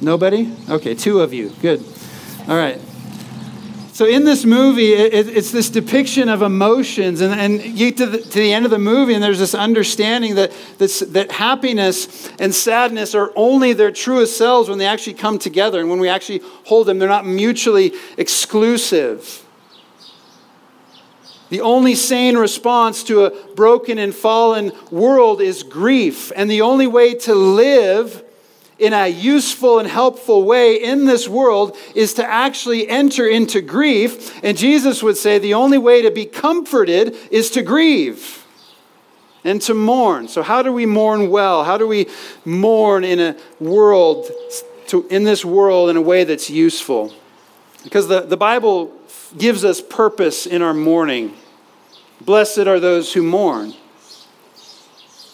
Nobody? 0.00 0.52
Okay, 0.68 0.94
two 0.94 1.20
of 1.20 1.32
you. 1.32 1.50
Good. 1.62 1.82
All 2.48 2.56
right. 2.56 2.80
So 4.02 4.08
in 4.08 4.24
this 4.24 4.44
movie, 4.44 4.94
it, 4.94 5.28
it's 5.28 5.52
this 5.52 5.70
depiction 5.70 6.28
of 6.28 6.42
emotions, 6.42 7.20
and, 7.20 7.32
and 7.32 7.62
you 7.62 7.92
get 7.92 7.98
to 7.98 8.06
the, 8.06 8.18
to 8.18 8.40
the 8.40 8.52
end 8.52 8.64
of 8.64 8.72
the 8.72 8.78
movie, 8.80 9.14
and 9.14 9.22
there's 9.22 9.38
this 9.38 9.54
understanding 9.54 10.34
that, 10.34 10.52
this, 10.78 11.04
that 11.10 11.30
happiness 11.30 12.28
and 12.40 12.52
sadness 12.52 13.14
are 13.14 13.30
only 13.36 13.74
their 13.74 13.92
truest 13.92 14.36
selves 14.36 14.68
when 14.68 14.78
they 14.78 14.88
actually 14.88 15.14
come 15.14 15.38
together, 15.38 15.78
and 15.78 15.88
when 15.88 16.00
we 16.00 16.08
actually 16.08 16.40
hold 16.64 16.88
them, 16.88 16.98
they're 16.98 17.08
not 17.08 17.26
mutually 17.26 17.92
exclusive. 18.18 19.46
The 21.50 21.60
only 21.60 21.94
sane 21.94 22.36
response 22.36 23.04
to 23.04 23.26
a 23.26 23.54
broken 23.54 23.98
and 23.98 24.12
fallen 24.12 24.72
world 24.90 25.40
is 25.40 25.62
grief, 25.62 26.32
and 26.34 26.50
the 26.50 26.62
only 26.62 26.88
way 26.88 27.14
to 27.14 27.36
live 27.36 28.24
in 28.78 28.92
a 28.92 29.06
useful 29.06 29.78
and 29.78 29.88
helpful 29.88 30.44
way 30.44 30.82
in 30.82 31.04
this 31.04 31.28
world 31.28 31.76
is 31.94 32.14
to 32.14 32.24
actually 32.24 32.88
enter 32.88 33.26
into 33.26 33.60
grief. 33.60 34.42
And 34.44 34.56
Jesus 34.56 35.02
would 35.02 35.16
say 35.16 35.38
the 35.38 35.54
only 35.54 35.78
way 35.78 36.02
to 36.02 36.10
be 36.10 36.24
comforted 36.24 37.16
is 37.30 37.50
to 37.50 37.62
grieve 37.62 38.44
and 39.44 39.60
to 39.62 39.74
mourn. 39.74 40.28
So, 40.28 40.42
how 40.42 40.62
do 40.62 40.72
we 40.72 40.86
mourn 40.86 41.30
well? 41.30 41.64
How 41.64 41.78
do 41.78 41.86
we 41.86 42.08
mourn 42.44 43.04
in 43.04 43.20
a 43.20 43.36
world, 43.60 44.30
to, 44.88 45.06
in 45.08 45.24
this 45.24 45.44
world, 45.44 45.90
in 45.90 45.96
a 45.96 46.02
way 46.02 46.24
that's 46.24 46.48
useful? 46.50 47.12
Because 47.84 48.08
the, 48.08 48.20
the 48.20 48.36
Bible 48.36 48.92
gives 49.36 49.64
us 49.64 49.80
purpose 49.80 50.46
in 50.46 50.62
our 50.62 50.74
mourning. 50.74 51.34
Blessed 52.20 52.66
are 52.66 52.78
those 52.78 53.12
who 53.12 53.22
mourn. 53.22 53.74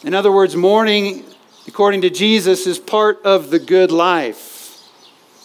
In 0.04 0.14
other 0.14 0.32
words, 0.32 0.56
mourning 0.56 1.24
according 1.68 2.00
to 2.00 2.10
Jesus, 2.10 2.66
is 2.66 2.78
part 2.78 3.20
of 3.24 3.50
the 3.50 3.58
good 3.58 3.92
life. 3.92 4.82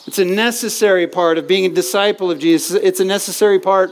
It's 0.08 0.20
a 0.20 0.26
necessary 0.26 1.06
part 1.06 1.38
of 1.38 1.48
being 1.48 1.66
a 1.66 1.70
disciple 1.70 2.32
of 2.32 2.40
Jesus. 2.40 2.82
It's 2.82 3.02
a 3.02 3.06
necessary 3.06 3.60
part 3.60 3.92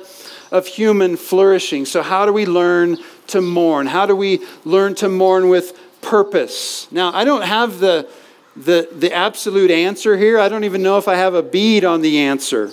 of 0.49 0.65
human 0.65 1.17
flourishing. 1.17 1.85
So, 1.85 2.01
how 2.01 2.25
do 2.25 2.33
we 2.33 2.45
learn 2.45 2.97
to 3.27 3.41
mourn? 3.41 3.85
How 3.85 4.05
do 4.05 4.15
we 4.15 4.45
learn 4.63 4.95
to 4.95 5.09
mourn 5.09 5.49
with 5.49 5.77
purpose? 6.01 6.89
Now, 6.91 7.13
I 7.13 7.25
don't 7.25 7.43
have 7.43 7.79
the, 7.79 8.09
the, 8.55 8.87
the 8.91 9.13
absolute 9.13 9.69
answer 9.69 10.17
here. 10.17 10.39
I 10.39 10.49
don't 10.49 10.63
even 10.63 10.81
know 10.81 10.97
if 10.97 11.07
I 11.07 11.15
have 11.15 11.33
a 11.33 11.43
bead 11.43 11.83
on 11.83 12.01
the 12.01 12.19
answer. 12.19 12.71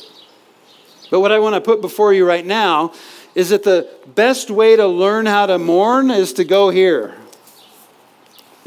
But 1.11 1.21
what 1.21 1.33
I 1.33 1.39
want 1.41 1.57
to 1.57 1.61
put 1.61 1.81
before 1.81 2.15
you 2.15 2.27
right 2.27 2.47
now 2.47 2.93
is 3.35 3.51
that 3.51 3.65
the 3.65 3.89
best 4.15 4.51
way 4.51 4.77
to 4.77 4.87
learn 4.87 5.27
how 5.27 5.47
to 5.47 5.59
mourn 5.59 6.11
is 6.11 6.33
to 6.35 6.45
go 6.45 6.71
here 6.71 7.17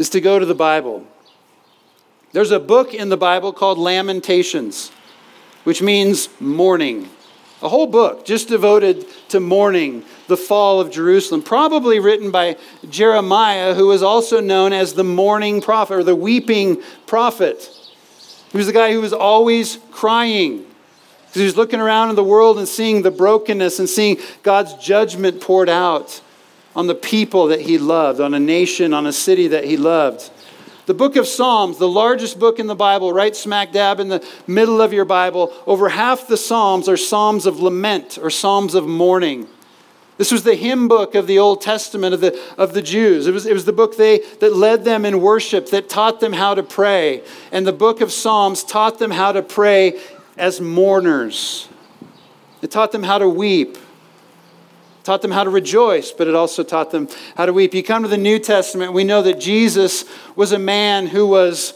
is 0.01 0.09
to 0.09 0.19
go 0.19 0.39
to 0.39 0.47
the 0.47 0.55
Bible. 0.55 1.05
There's 2.31 2.49
a 2.49 2.59
book 2.59 2.95
in 2.95 3.09
the 3.09 3.17
Bible 3.17 3.53
called 3.53 3.77
Lamentations, 3.77 4.91
which 5.63 5.79
means 5.79 6.27
mourning. 6.41 7.07
A 7.61 7.69
whole 7.69 7.85
book 7.85 8.25
just 8.25 8.47
devoted 8.47 9.05
to 9.29 9.39
mourning 9.39 10.03
the 10.25 10.37
fall 10.37 10.81
of 10.81 10.89
Jerusalem, 10.89 11.43
probably 11.43 11.99
written 11.99 12.31
by 12.31 12.57
Jeremiah, 12.89 13.75
who 13.75 13.85
was 13.85 14.01
also 14.01 14.41
known 14.41 14.73
as 14.73 14.95
the 14.95 15.03
mourning 15.03 15.61
prophet 15.61 15.93
or 15.93 16.03
the 16.03 16.15
weeping 16.15 16.81
prophet. 17.05 17.69
He 18.51 18.57
was 18.57 18.65
the 18.65 18.73
guy 18.73 18.93
who 18.93 19.01
was 19.01 19.13
always 19.13 19.77
crying 19.91 20.65
because 21.27 21.41
he 21.41 21.45
was 21.45 21.57
looking 21.57 21.79
around 21.79 22.09
in 22.09 22.15
the 22.15 22.23
world 22.23 22.57
and 22.57 22.67
seeing 22.67 23.03
the 23.03 23.11
brokenness 23.11 23.77
and 23.77 23.87
seeing 23.87 24.17
God's 24.41 24.73
judgment 24.83 25.41
poured 25.41 25.69
out 25.69 26.21
on 26.75 26.87
the 26.87 26.95
people 26.95 27.47
that 27.47 27.61
he 27.61 27.77
loved, 27.77 28.19
on 28.19 28.33
a 28.33 28.39
nation, 28.39 28.93
on 28.93 29.05
a 29.05 29.13
city 29.13 29.47
that 29.47 29.65
he 29.65 29.77
loved. 29.77 30.29
The 30.85 30.93
book 30.93 31.15
of 31.15 31.27
Psalms, 31.27 31.77
the 31.77 31.87
largest 31.87 32.39
book 32.39 32.59
in 32.59 32.67
the 32.67 32.75
Bible, 32.75 33.13
right 33.13 33.35
smack 33.35 33.71
dab 33.71 33.99
in 33.99 34.09
the 34.09 34.25
middle 34.47 34.81
of 34.81 34.91
your 34.91 35.05
Bible, 35.05 35.53
over 35.67 35.89
half 35.89 36.27
the 36.27 36.37
Psalms 36.37 36.89
are 36.89 36.97
Psalms 36.97 37.45
of 37.45 37.59
lament 37.59 38.17
or 38.21 38.29
Psalms 38.29 38.73
of 38.73 38.87
mourning. 38.87 39.47
This 40.17 40.31
was 40.31 40.43
the 40.43 40.55
hymn 40.55 40.87
book 40.87 41.15
of 41.15 41.27
the 41.27 41.39
Old 41.39 41.61
Testament 41.61 42.13
of 42.13 42.21
the, 42.21 42.39
of 42.57 42.73
the 42.73 42.81
Jews. 42.81 43.25
It 43.25 43.31
was, 43.31 43.45
it 43.45 43.53
was 43.53 43.65
the 43.65 43.73
book 43.73 43.97
they, 43.97 44.19
that 44.39 44.55
led 44.55 44.83
them 44.83 45.05
in 45.05 45.21
worship, 45.21 45.69
that 45.69 45.89
taught 45.89 46.19
them 46.19 46.33
how 46.33 46.53
to 46.53 46.63
pray. 46.63 47.23
And 47.51 47.65
the 47.65 47.73
book 47.73 48.01
of 48.01 48.11
Psalms 48.11 48.63
taught 48.63 48.99
them 48.99 49.11
how 49.11 49.31
to 49.31 49.41
pray 49.41 49.99
as 50.37 50.61
mourners. 50.61 51.69
It 52.61 52.69
taught 52.69 52.91
them 52.91 53.03
how 53.03 53.17
to 53.17 53.27
weep, 53.27 53.77
taught 55.03 55.21
them 55.21 55.31
how 55.31 55.43
to 55.43 55.49
rejoice, 55.49 56.11
but 56.11 56.27
it 56.27 56.35
also 56.35 56.63
taught 56.63 56.91
them 56.91 57.07
how 57.35 57.45
to 57.45 57.53
weep. 57.53 57.73
You 57.73 57.83
come 57.83 58.03
to 58.03 58.09
the 58.09 58.17
New 58.17 58.39
Testament, 58.39 58.93
we 58.93 59.03
know 59.03 59.21
that 59.21 59.39
Jesus 59.39 60.05
was 60.35 60.51
a 60.51 60.59
man 60.59 61.07
who 61.07 61.25
was 61.27 61.73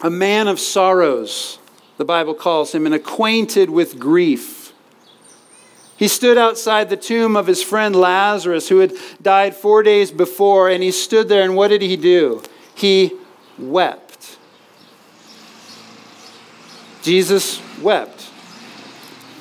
a 0.00 0.10
man 0.10 0.48
of 0.48 0.60
sorrows, 0.60 1.58
the 1.96 2.04
Bible 2.04 2.34
calls 2.34 2.74
him, 2.74 2.86
and 2.86 2.94
acquainted 2.94 3.70
with 3.70 3.98
grief. 3.98 4.72
He 5.96 6.08
stood 6.08 6.36
outside 6.36 6.90
the 6.90 6.96
tomb 6.96 7.36
of 7.36 7.46
his 7.46 7.62
friend 7.62 7.96
Lazarus, 7.96 8.68
who 8.68 8.80
had 8.80 8.92
died 9.22 9.54
four 9.54 9.82
days 9.82 10.10
before, 10.10 10.68
and 10.68 10.82
he 10.82 10.90
stood 10.90 11.28
there, 11.28 11.42
and 11.42 11.56
what 11.56 11.68
did 11.68 11.80
he 11.80 11.96
do? 11.96 12.42
He 12.74 13.12
wept. 13.58 14.36
Jesus 17.02 17.62
wept 17.80 18.30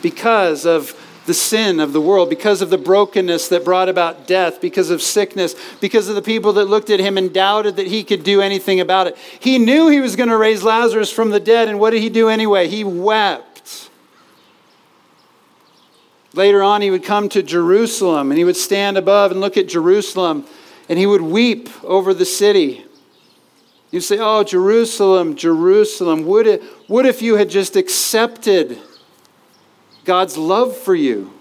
because 0.01 0.65
of 0.65 0.93
the 1.25 1.33
sin 1.33 1.79
of 1.79 1.93
the 1.93 2.01
world, 2.01 2.29
because 2.29 2.61
of 2.61 2.69
the 2.69 2.77
brokenness 2.77 3.47
that 3.49 3.65
brought 3.65 3.89
about 3.89 4.27
death, 4.27 4.61
because 4.61 4.89
of 4.89 5.01
sickness, 5.01 5.55
because 5.81 6.07
of 6.07 6.15
the 6.15 6.21
people 6.21 6.53
that 6.53 6.65
looked 6.65 6.89
at 6.89 6.99
him 6.99 7.17
and 7.17 7.33
doubted 7.33 7.77
that 7.77 7.87
he 7.87 8.03
could 8.03 8.23
do 8.23 8.41
anything 8.41 8.79
about 8.79 9.07
it. 9.07 9.17
He 9.39 9.57
knew 9.57 9.89
he 9.89 10.01
was 10.01 10.15
going 10.15 10.29
to 10.29 10.37
raise 10.37 10.63
Lazarus 10.63 11.11
from 11.11 11.31
the 11.31 11.39
dead, 11.39 11.67
and 11.67 11.79
what 11.79 11.91
did 11.91 12.01
he 12.01 12.09
do 12.09 12.29
anyway? 12.29 12.67
He 12.67 12.83
wept. 12.83 13.89
Later 16.35 16.61
on, 16.61 16.81
he 16.81 16.91
would 16.91 17.03
come 17.03 17.29
to 17.29 17.41
Jerusalem 17.41 18.29
and 18.29 18.37
he 18.37 18.43
would 18.43 18.57
stand 18.57 18.97
above 18.97 19.31
and 19.31 19.39
look 19.39 19.55
at 19.55 19.69
Jerusalem 19.69 20.45
and 20.89 20.99
he 20.99 21.05
would 21.05 21.21
weep 21.21 21.69
over 21.83 22.13
the 22.13 22.25
city. 22.25 22.85
You 23.89 24.01
say, 24.01 24.17
Oh, 24.19 24.43
Jerusalem, 24.43 25.37
Jerusalem, 25.37 26.25
would, 26.25 26.45
it, 26.45 26.63
would 26.89 27.05
if 27.05 27.21
you 27.21 27.37
had 27.37 27.49
just 27.49 27.77
accepted 27.77 28.77
God's 30.05 30.37
love 30.37 30.77
for 30.77 30.95
you? 30.95 31.31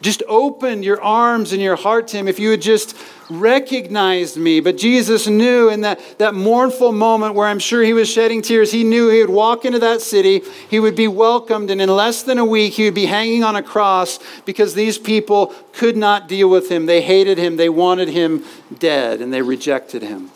Just 0.00 0.24
open 0.26 0.82
your 0.82 1.00
arms 1.00 1.52
and 1.52 1.62
your 1.62 1.76
heart 1.76 2.08
to 2.08 2.16
Him 2.16 2.26
if 2.26 2.40
you 2.40 2.50
had 2.50 2.60
just 2.60 2.96
recognized 3.30 4.36
me. 4.36 4.58
But 4.58 4.76
Jesus 4.76 5.28
knew 5.28 5.68
in 5.68 5.82
that, 5.82 6.00
that 6.18 6.34
mournful 6.34 6.90
moment 6.90 7.36
where 7.36 7.46
I'm 7.46 7.60
sure 7.60 7.82
He 7.82 7.92
was 7.92 8.10
shedding 8.10 8.42
tears, 8.42 8.72
He 8.72 8.82
knew 8.82 9.08
He 9.10 9.20
would 9.20 9.30
walk 9.30 9.64
into 9.64 9.78
that 9.78 10.00
city, 10.00 10.42
He 10.68 10.80
would 10.80 10.96
be 10.96 11.06
welcomed, 11.06 11.70
and 11.70 11.80
in 11.80 11.88
less 11.88 12.24
than 12.24 12.38
a 12.38 12.44
week, 12.44 12.72
He 12.72 12.84
would 12.84 12.94
be 12.94 13.06
hanging 13.06 13.44
on 13.44 13.54
a 13.54 13.62
cross 13.62 14.18
because 14.44 14.74
these 14.74 14.98
people 14.98 15.54
could 15.72 15.96
not 15.96 16.26
deal 16.26 16.50
with 16.50 16.68
Him. 16.68 16.86
They 16.86 17.02
hated 17.02 17.38
Him, 17.38 17.56
they 17.56 17.68
wanted 17.68 18.08
Him 18.08 18.44
dead, 18.76 19.20
and 19.20 19.32
they 19.32 19.42
rejected 19.42 20.02
Him. 20.02 20.32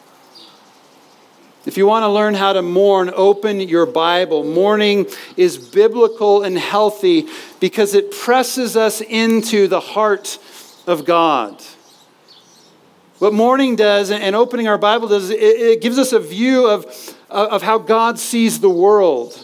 If 1.66 1.76
you 1.76 1.84
want 1.84 2.04
to 2.04 2.08
learn 2.08 2.34
how 2.34 2.52
to 2.52 2.62
mourn, 2.62 3.10
open 3.12 3.60
your 3.60 3.86
Bible. 3.86 4.44
Mourning 4.44 5.08
is 5.36 5.58
biblical 5.58 6.44
and 6.44 6.56
healthy 6.56 7.26
because 7.58 7.92
it 7.92 8.12
presses 8.12 8.76
us 8.76 9.00
into 9.00 9.66
the 9.66 9.80
heart 9.80 10.38
of 10.86 11.04
God. 11.04 11.60
What 13.18 13.32
mourning 13.32 13.74
does 13.74 14.12
and 14.12 14.36
opening 14.36 14.68
our 14.68 14.78
Bible 14.78 15.08
does, 15.08 15.30
it, 15.30 15.80
gives 15.80 15.98
us 15.98 16.12
a 16.12 16.20
view 16.20 16.68
of, 16.68 16.86
of 17.28 17.62
how 17.62 17.78
God 17.78 18.20
sees 18.20 18.60
the 18.60 18.70
world 18.70 19.36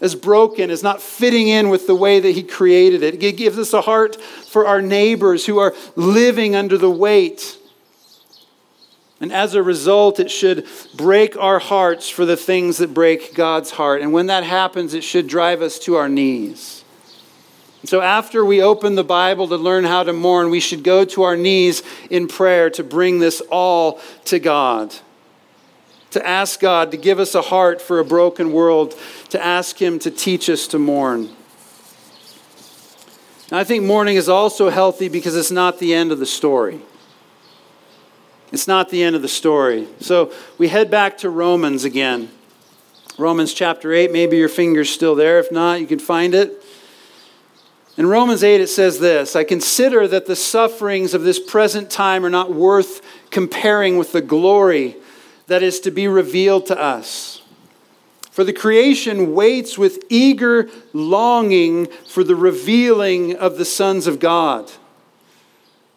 as 0.00 0.16
broken, 0.16 0.68
as 0.68 0.82
not 0.82 1.00
fitting 1.00 1.46
in 1.46 1.68
with 1.68 1.86
the 1.86 1.94
way 1.94 2.18
that 2.18 2.32
He 2.32 2.42
created 2.42 3.04
it. 3.04 3.22
It 3.22 3.36
gives 3.36 3.56
us 3.56 3.72
a 3.72 3.82
heart 3.82 4.20
for 4.20 4.66
our 4.66 4.82
neighbors 4.82 5.46
who 5.46 5.58
are 5.58 5.74
living 5.94 6.56
under 6.56 6.76
the 6.76 6.90
weight 6.90 7.56
and 9.20 9.32
as 9.32 9.54
a 9.54 9.62
result, 9.62 10.20
it 10.20 10.30
should 10.30 10.66
break 10.94 11.36
our 11.36 11.58
hearts 11.58 12.08
for 12.10 12.26
the 12.26 12.36
things 12.36 12.78
that 12.78 12.92
break 12.92 13.34
God's 13.34 13.70
heart. 13.70 14.02
And 14.02 14.12
when 14.12 14.26
that 14.26 14.44
happens, 14.44 14.92
it 14.92 15.04
should 15.04 15.26
drive 15.26 15.62
us 15.62 15.78
to 15.80 15.94
our 15.96 16.08
knees. 16.08 16.84
So, 17.84 18.00
after 18.00 18.44
we 18.44 18.60
open 18.60 18.94
the 18.94 19.04
Bible 19.04 19.48
to 19.48 19.56
learn 19.56 19.84
how 19.84 20.02
to 20.02 20.12
mourn, 20.12 20.50
we 20.50 20.60
should 20.60 20.82
go 20.82 21.04
to 21.06 21.22
our 21.22 21.36
knees 21.36 21.82
in 22.10 22.26
prayer 22.26 22.68
to 22.70 22.82
bring 22.82 23.20
this 23.20 23.40
all 23.50 24.00
to 24.24 24.38
God. 24.38 24.94
To 26.10 26.26
ask 26.26 26.60
God 26.60 26.90
to 26.90 26.96
give 26.96 27.18
us 27.18 27.34
a 27.34 27.42
heart 27.42 27.80
for 27.80 27.98
a 27.98 28.04
broken 28.04 28.52
world, 28.52 28.98
to 29.30 29.42
ask 29.42 29.80
Him 29.80 29.98
to 30.00 30.10
teach 30.10 30.50
us 30.50 30.66
to 30.68 30.78
mourn. 30.78 31.30
I 33.52 33.62
think 33.62 33.84
mourning 33.84 34.16
is 34.16 34.28
also 34.28 34.70
healthy 34.70 35.08
because 35.08 35.36
it's 35.36 35.52
not 35.52 35.78
the 35.78 35.94
end 35.94 36.10
of 36.10 36.18
the 36.18 36.26
story. 36.26 36.80
It's 38.56 38.66
not 38.66 38.88
the 38.88 39.02
end 39.02 39.14
of 39.14 39.20
the 39.20 39.28
story. 39.28 39.86
So 40.00 40.32
we 40.56 40.68
head 40.68 40.90
back 40.90 41.18
to 41.18 41.28
Romans 41.28 41.84
again. 41.84 42.30
Romans 43.18 43.52
chapter 43.52 43.92
8, 43.92 44.10
maybe 44.10 44.38
your 44.38 44.48
finger's 44.48 44.88
still 44.88 45.14
there. 45.14 45.38
If 45.38 45.52
not, 45.52 45.78
you 45.78 45.86
can 45.86 45.98
find 45.98 46.34
it. 46.34 46.64
In 47.98 48.06
Romans 48.06 48.42
8, 48.42 48.62
it 48.62 48.68
says 48.68 48.98
this 48.98 49.36
I 49.36 49.44
consider 49.44 50.08
that 50.08 50.24
the 50.24 50.34
sufferings 50.34 51.12
of 51.12 51.20
this 51.20 51.38
present 51.38 51.90
time 51.90 52.24
are 52.24 52.30
not 52.30 52.50
worth 52.50 53.02
comparing 53.30 53.98
with 53.98 54.12
the 54.12 54.22
glory 54.22 54.96
that 55.48 55.62
is 55.62 55.78
to 55.80 55.90
be 55.90 56.08
revealed 56.08 56.64
to 56.68 56.80
us. 56.80 57.42
For 58.30 58.42
the 58.42 58.54
creation 58.54 59.34
waits 59.34 59.76
with 59.76 60.02
eager 60.08 60.70
longing 60.94 61.88
for 62.08 62.24
the 62.24 62.36
revealing 62.36 63.36
of 63.36 63.58
the 63.58 63.66
sons 63.66 64.06
of 64.06 64.18
God. 64.18 64.72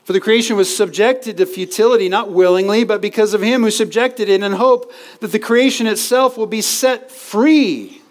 For 0.10 0.14
the 0.14 0.20
creation 0.20 0.56
was 0.56 0.76
subjected 0.76 1.38
to 1.38 1.46
futility, 1.46 2.10
not 2.10 2.32
willingly, 2.32 2.84
but 2.84 3.00
because 3.00 3.36
of 3.36 3.44
him 3.44 3.62
who 3.62 3.70
subjected 3.70 4.28
it, 4.28 4.42
in 4.42 4.54
hope 4.54 4.92
that 5.20 5.28
the 5.28 5.38
creation 5.38 5.86
itself 5.86 6.36
will 6.36 6.48
be 6.48 6.64
set 6.64 7.12
free 7.12 8.02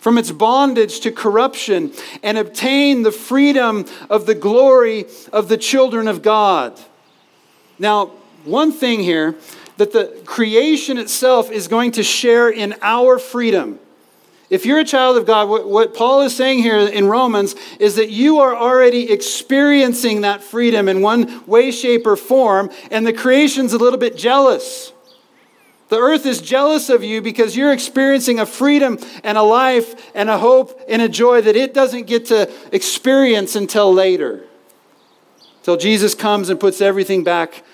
from 0.00 0.16
its 0.16 0.30
bondage 0.30 1.00
to 1.00 1.12
corruption 1.12 1.92
and 2.22 2.38
obtain 2.38 3.02
the 3.02 3.12
freedom 3.12 3.84
of 4.08 4.24
the 4.24 4.34
glory 4.34 5.04
of 5.30 5.50
the 5.50 5.58
children 5.58 6.08
of 6.08 6.22
God. 6.22 6.80
Now, 7.78 8.06
one 8.46 8.72
thing 8.72 9.00
here 9.00 9.34
that 9.76 9.92
the 9.92 10.22
creation 10.24 10.96
itself 10.96 11.50
is 11.50 11.68
going 11.68 11.92
to 11.92 12.02
share 12.02 12.48
in 12.48 12.74
our 12.80 13.18
freedom. 13.18 13.78
If 14.50 14.64
you're 14.64 14.78
a 14.78 14.84
child 14.84 15.18
of 15.18 15.26
God, 15.26 15.48
what, 15.48 15.68
what, 15.68 15.94
Paul 15.94 16.22
is 16.22 16.34
saying 16.34 16.60
here 16.60 16.78
in 16.78 17.06
Romans 17.06 17.54
is 17.78 17.96
that 17.96 18.10
you 18.10 18.38
are 18.38 18.56
already 18.56 19.12
experiencing 19.12 20.22
that 20.22 20.42
freedom 20.42 20.88
in 20.88 21.02
one 21.02 21.46
way, 21.46 21.70
shape, 21.70 22.06
or 22.06 22.16
form, 22.16 22.70
and 22.90 23.06
the 23.06 23.12
creation's 23.12 23.74
a 23.74 23.78
little 23.78 23.98
bit 23.98 24.16
jealous. 24.16 24.92
The 25.90 25.98
earth 25.98 26.24
is 26.24 26.40
jealous 26.40 26.88
of 26.88 27.02
you 27.02 27.20
because 27.20 27.56
you're 27.56 27.72
experiencing 27.72 28.40
a 28.40 28.46
freedom 28.46 28.98
and 29.22 29.36
a 29.36 29.42
life 29.42 30.10
and 30.14 30.30
a 30.30 30.38
hope 30.38 30.80
and 30.88 31.02
a 31.02 31.08
joy 31.08 31.42
that 31.42 31.56
it 31.56 31.74
doesn't 31.74 32.06
get 32.06 32.26
to 32.26 32.50
experience 32.72 33.54
until 33.54 33.92
later. 33.92 34.44
Till 35.62 35.76
Jesus 35.76 36.14
comes 36.14 36.48
and 36.48 36.58
puts 36.58 36.80
everything 36.80 37.22
back 37.24 37.64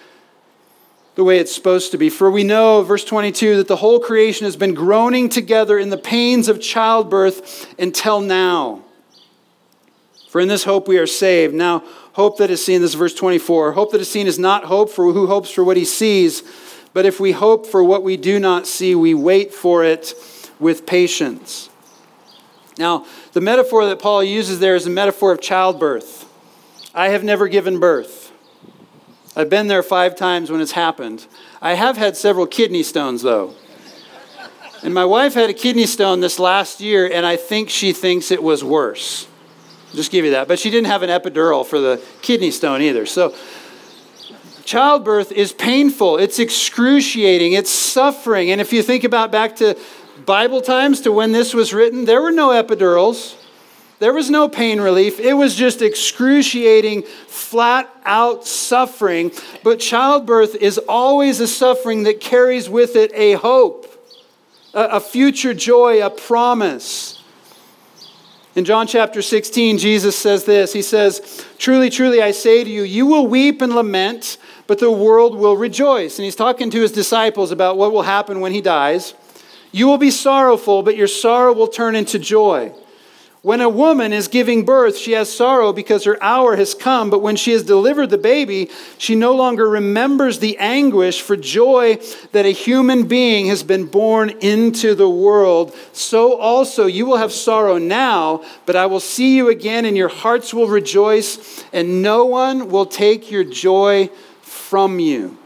the 1.14 1.24
way 1.24 1.38
it's 1.38 1.54
supposed 1.54 1.92
to 1.92 1.98
be. 1.98 2.10
For 2.10 2.30
we 2.30 2.44
know, 2.44 2.82
verse 2.82 3.04
22, 3.04 3.56
that 3.56 3.68
the 3.68 3.76
whole 3.76 4.00
creation 4.00 4.44
has 4.44 4.56
been 4.56 4.74
groaning 4.74 5.28
together 5.28 5.78
in 5.78 5.90
the 5.90 5.96
pains 5.96 6.48
of 6.48 6.60
childbirth 6.60 7.72
until 7.78 8.20
now. 8.20 8.82
For 10.28 10.40
in 10.40 10.48
this 10.48 10.64
hope 10.64 10.88
we 10.88 10.98
are 10.98 11.06
saved. 11.06 11.54
Now, 11.54 11.84
hope 12.14 12.38
that 12.38 12.50
is 12.50 12.64
seen, 12.64 12.80
this 12.80 12.90
is 12.90 12.96
verse 12.96 13.14
24. 13.14 13.72
Hope 13.72 13.92
that 13.92 14.00
is 14.00 14.10
seen 14.10 14.26
is 14.26 14.38
not 14.38 14.64
hope 14.64 14.90
for 14.90 15.12
who 15.12 15.28
hopes 15.28 15.50
for 15.50 15.62
what 15.62 15.76
he 15.76 15.84
sees, 15.84 16.42
but 16.92 17.06
if 17.06 17.20
we 17.20 17.32
hope 17.32 17.66
for 17.66 17.84
what 17.84 18.02
we 18.02 18.16
do 18.16 18.40
not 18.40 18.66
see, 18.66 18.96
we 18.96 19.14
wait 19.14 19.54
for 19.54 19.84
it 19.84 20.14
with 20.58 20.86
patience. 20.86 21.70
Now, 22.76 23.06
the 23.32 23.40
metaphor 23.40 23.86
that 23.86 24.00
Paul 24.00 24.24
uses 24.24 24.58
there 24.58 24.74
is 24.74 24.86
a 24.86 24.90
metaphor 24.90 25.30
of 25.30 25.40
childbirth. 25.40 26.28
I 26.92 27.08
have 27.08 27.22
never 27.22 27.46
given 27.46 27.78
birth. 27.78 28.23
I've 29.36 29.50
been 29.50 29.66
there 29.66 29.82
five 29.82 30.14
times 30.14 30.50
when 30.50 30.60
it's 30.60 30.72
happened. 30.72 31.26
I 31.60 31.74
have 31.74 31.96
had 31.96 32.16
several 32.16 32.46
kidney 32.46 32.82
stones, 32.82 33.22
though. 33.22 33.54
And 34.82 34.94
my 34.94 35.04
wife 35.04 35.34
had 35.34 35.50
a 35.50 35.54
kidney 35.54 35.86
stone 35.86 36.20
this 36.20 36.38
last 36.38 36.80
year, 36.80 37.10
and 37.10 37.26
I 37.26 37.36
think 37.36 37.70
she 37.70 37.92
thinks 37.92 38.30
it 38.30 38.42
was 38.42 38.62
worse. 38.62 39.26
Just 39.94 40.12
give 40.12 40.24
you 40.24 40.32
that. 40.32 40.46
But 40.46 40.58
she 40.58 40.70
didn't 40.70 40.88
have 40.88 41.02
an 41.02 41.10
epidural 41.10 41.66
for 41.66 41.80
the 41.80 42.02
kidney 42.22 42.50
stone 42.50 42.82
either. 42.82 43.06
So 43.06 43.34
childbirth 44.64 45.32
is 45.32 45.52
painful, 45.52 46.18
it's 46.18 46.38
excruciating, 46.38 47.52
it's 47.54 47.70
suffering. 47.70 48.50
And 48.50 48.60
if 48.60 48.72
you 48.72 48.82
think 48.82 49.04
about 49.04 49.32
back 49.32 49.56
to 49.56 49.78
Bible 50.26 50.60
times, 50.60 51.00
to 51.02 51.12
when 51.12 51.32
this 51.32 51.54
was 51.54 51.72
written, 51.72 52.04
there 52.04 52.22
were 52.22 52.32
no 52.32 52.50
epidurals. 52.50 53.36
There 54.04 54.12
was 54.12 54.28
no 54.28 54.50
pain 54.50 54.82
relief. 54.82 55.18
It 55.18 55.32
was 55.32 55.54
just 55.54 55.80
excruciating, 55.80 57.04
flat 57.26 57.88
out 58.04 58.46
suffering. 58.46 59.32
But 59.62 59.80
childbirth 59.80 60.56
is 60.56 60.76
always 60.76 61.40
a 61.40 61.48
suffering 61.48 62.02
that 62.02 62.20
carries 62.20 62.68
with 62.68 62.96
it 62.96 63.10
a 63.14 63.32
hope, 63.32 63.86
a, 64.74 65.00
future 65.00 65.54
joy, 65.54 66.04
a 66.04 66.10
promise. 66.10 67.24
In 68.54 68.66
John 68.66 68.86
chapter 68.86 69.22
16, 69.22 69.78
Jesus 69.78 70.14
says 70.18 70.44
this 70.44 70.74
He 70.74 70.82
says, 70.82 71.42
Truly, 71.56 71.88
truly, 71.88 72.20
I 72.20 72.32
say 72.32 72.62
to 72.62 72.68
you, 72.68 72.82
you 72.82 73.06
will 73.06 73.26
weep 73.26 73.62
and 73.62 73.74
lament, 73.74 74.36
but 74.66 74.80
the 74.80 74.90
world 74.90 75.34
will 75.34 75.56
rejoice. 75.56 76.18
And 76.18 76.26
he's 76.26 76.36
talking 76.36 76.68
to 76.68 76.80
his 76.82 76.92
disciples 76.92 77.50
about 77.52 77.78
what 77.78 77.90
will 77.90 78.02
happen 78.02 78.40
when 78.40 78.52
he 78.52 78.60
dies. 78.60 79.14
You 79.72 79.86
will 79.86 79.96
be 79.96 80.10
sorrowful, 80.10 80.82
but 80.82 80.94
your 80.94 81.08
sorrow 81.08 81.54
will 81.54 81.68
turn 81.68 81.96
into 81.96 82.18
joy. 82.18 82.74
When 83.44 83.60
a 83.60 83.68
woman 83.68 84.14
is 84.14 84.28
giving 84.28 84.64
birth, 84.64 84.96
she 84.96 85.12
has 85.12 85.30
sorrow 85.30 85.74
because 85.74 86.04
her 86.04 86.16
hour 86.22 86.56
has 86.56 86.72
come, 86.72 87.10
but 87.10 87.20
when 87.20 87.36
she 87.36 87.52
has 87.52 87.62
delivered 87.62 88.08
the 88.08 88.16
baby, 88.16 88.70
she 88.96 89.14
no 89.14 89.34
longer 89.34 89.68
remembers 89.68 90.38
the 90.38 90.56
anguish 90.56 91.20
for 91.20 91.36
joy 91.36 91.98
that 92.32 92.46
a 92.46 92.52
human 92.52 93.06
being 93.06 93.48
has 93.48 93.62
been 93.62 93.84
born 93.84 94.30
into 94.40 94.94
the 94.94 95.10
world. 95.10 95.76
So 95.92 96.38
also 96.38 96.86
you 96.86 97.04
will 97.04 97.18
have 97.18 97.32
sorrow 97.32 97.76
now, 97.76 98.42
but 98.64 98.76
I 98.76 98.86
will 98.86 98.98
see 98.98 99.36
you 99.36 99.50
again, 99.50 99.84
and 99.84 99.94
your 99.94 100.08
hearts 100.08 100.54
will 100.54 100.68
rejoice, 100.68 101.66
and 101.70 102.00
no 102.00 102.24
one 102.24 102.70
will 102.70 102.86
take 102.86 103.30
your 103.30 103.44
joy 103.44 104.08
from 104.40 104.98
you. 104.98 105.36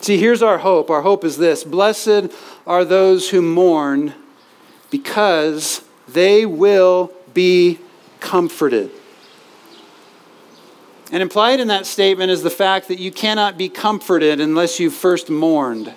See, 0.00 0.18
here's 0.18 0.42
our 0.42 0.58
hope. 0.58 0.90
Our 0.90 1.02
hope 1.02 1.24
is 1.24 1.36
this 1.36 1.62
Blessed 1.62 2.32
are 2.66 2.84
those 2.84 3.30
who 3.30 3.40
mourn 3.40 4.14
because 4.90 5.83
they 6.08 6.46
will 6.46 7.12
be 7.32 7.78
comforted. 8.20 8.90
And 11.12 11.22
implied 11.22 11.60
in 11.60 11.68
that 11.68 11.86
statement 11.86 12.30
is 12.30 12.42
the 12.42 12.50
fact 12.50 12.88
that 12.88 12.98
you 12.98 13.12
cannot 13.12 13.56
be 13.56 13.68
comforted 13.68 14.40
unless 14.40 14.80
you 14.80 14.90
first 14.90 15.30
mourned. 15.30 15.92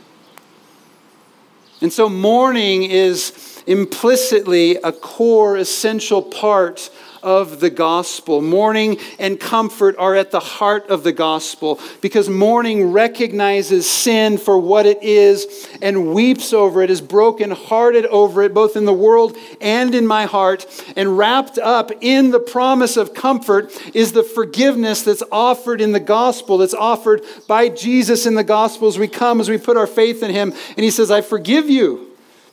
And 1.81 1.93
so, 1.93 2.09
mourning 2.09 2.83
is 2.83 3.63
implicitly 3.67 4.75
a 4.77 4.91
core, 4.91 5.57
essential 5.57 6.21
part 6.21 6.89
of 7.27 7.59
the 7.59 7.69
gospel. 7.69 8.41
Mourning 8.41 8.97
and 9.19 9.37
comfort 9.37 9.97
are 9.99 10.15
at 10.15 10.31
the 10.31 10.39
heart 10.39 10.87
of 10.87 11.03
the 11.03 11.11
gospel 11.11 11.77
because 11.99 12.29
mourning 12.29 12.93
recognizes 12.93 13.87
sin 13.87 14.37
for 14.37 14.57
what 14.57 14.85
it 14.85 15.03
is 15.03 15.67
and 15.81 16.13
weeps 16.13 16.53
over 16.53 16.81
it, 16.81 16.89
is 16.89 17.01
brokenhearted 17.01 18.05
over 18.05 18.43
it, 18.43 18.53
both 18.53 18.77
in 18.77 18.85
the 18.85 18.93
world 18.93 19.35
and 19.59 19.93
in 19.93 20.07
my 20.07 20.25
heart. 20.25 20.65
And 20.95 21.17
wrapped 21.17 21.57
up 21.57 21.91
in 21.99 22.31
the 22.31 22.39
promise 22.39 22.95
of 22.95 23.13
comfort 23.13 23.77
is 23.93 24.13
the 24.13 24.23
forgiveness 24.23 25.01
that's 25.01 25.23
offered 25.29 25.81
in 25.81 25.91
the 25.91 25.99
gospel, 25.99 26.59
that's 26.59 26.73
offered 26.73 27.23
by 27.45 27.67
Jesus 27.67 28.25
in 28.25 28.35
the 28.35 28.43
gospel 28.45 28.87
as 28.87 28.97
we 28.97 29.09
come, 29.09 29.41
as 29.41 29.49
we 29.49 29.57
put 29.57 29.75
our 29.75 29.85
faith 29.85 30.23
in 30.23 30.31
him. 30.31 30.53
And 30.77 30.85
he 30.85 30.91
says, 30.91 31.11
I 31.11 31.19
forgive 31.19 31.69
you 31.69 32.06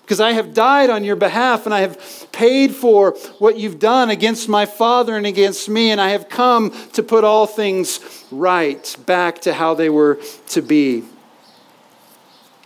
because 0.05 0.21
I 0.21 0.33
have 0.33 0.53
died 0.53 0.91
on 0.91 1.03
your 1.03 1.17
behalf 1.17 1.65
and 1.65 1.75
I 1.75 1.81
have 1.81 2.29
paid 2.31 2.75
for 2.75 3.13
what 3.39 3.59
you've 3.59 3.79
done 3.79 4.11
against 4.11 4.51
my 4.51 4.67
Father 4.67 5.17
and 5.17 5.25
against 5.25 5.67
me, 5.67 5.91
and 5.91 5.99
I 6.01 6.11
have 6.11 6.29
come 6.29 6.73
to 6.93 7.03
put 7.03 7.25
all 7.25 7.47
things 7.47 8.01
right 8.31 8.97
back 9.07 9.41
to 9.43 9.55
how 9.55 9.73
they 9.73 9.89
were 9.89 10.21
to 10.49 10.61
be. 10.61 11.05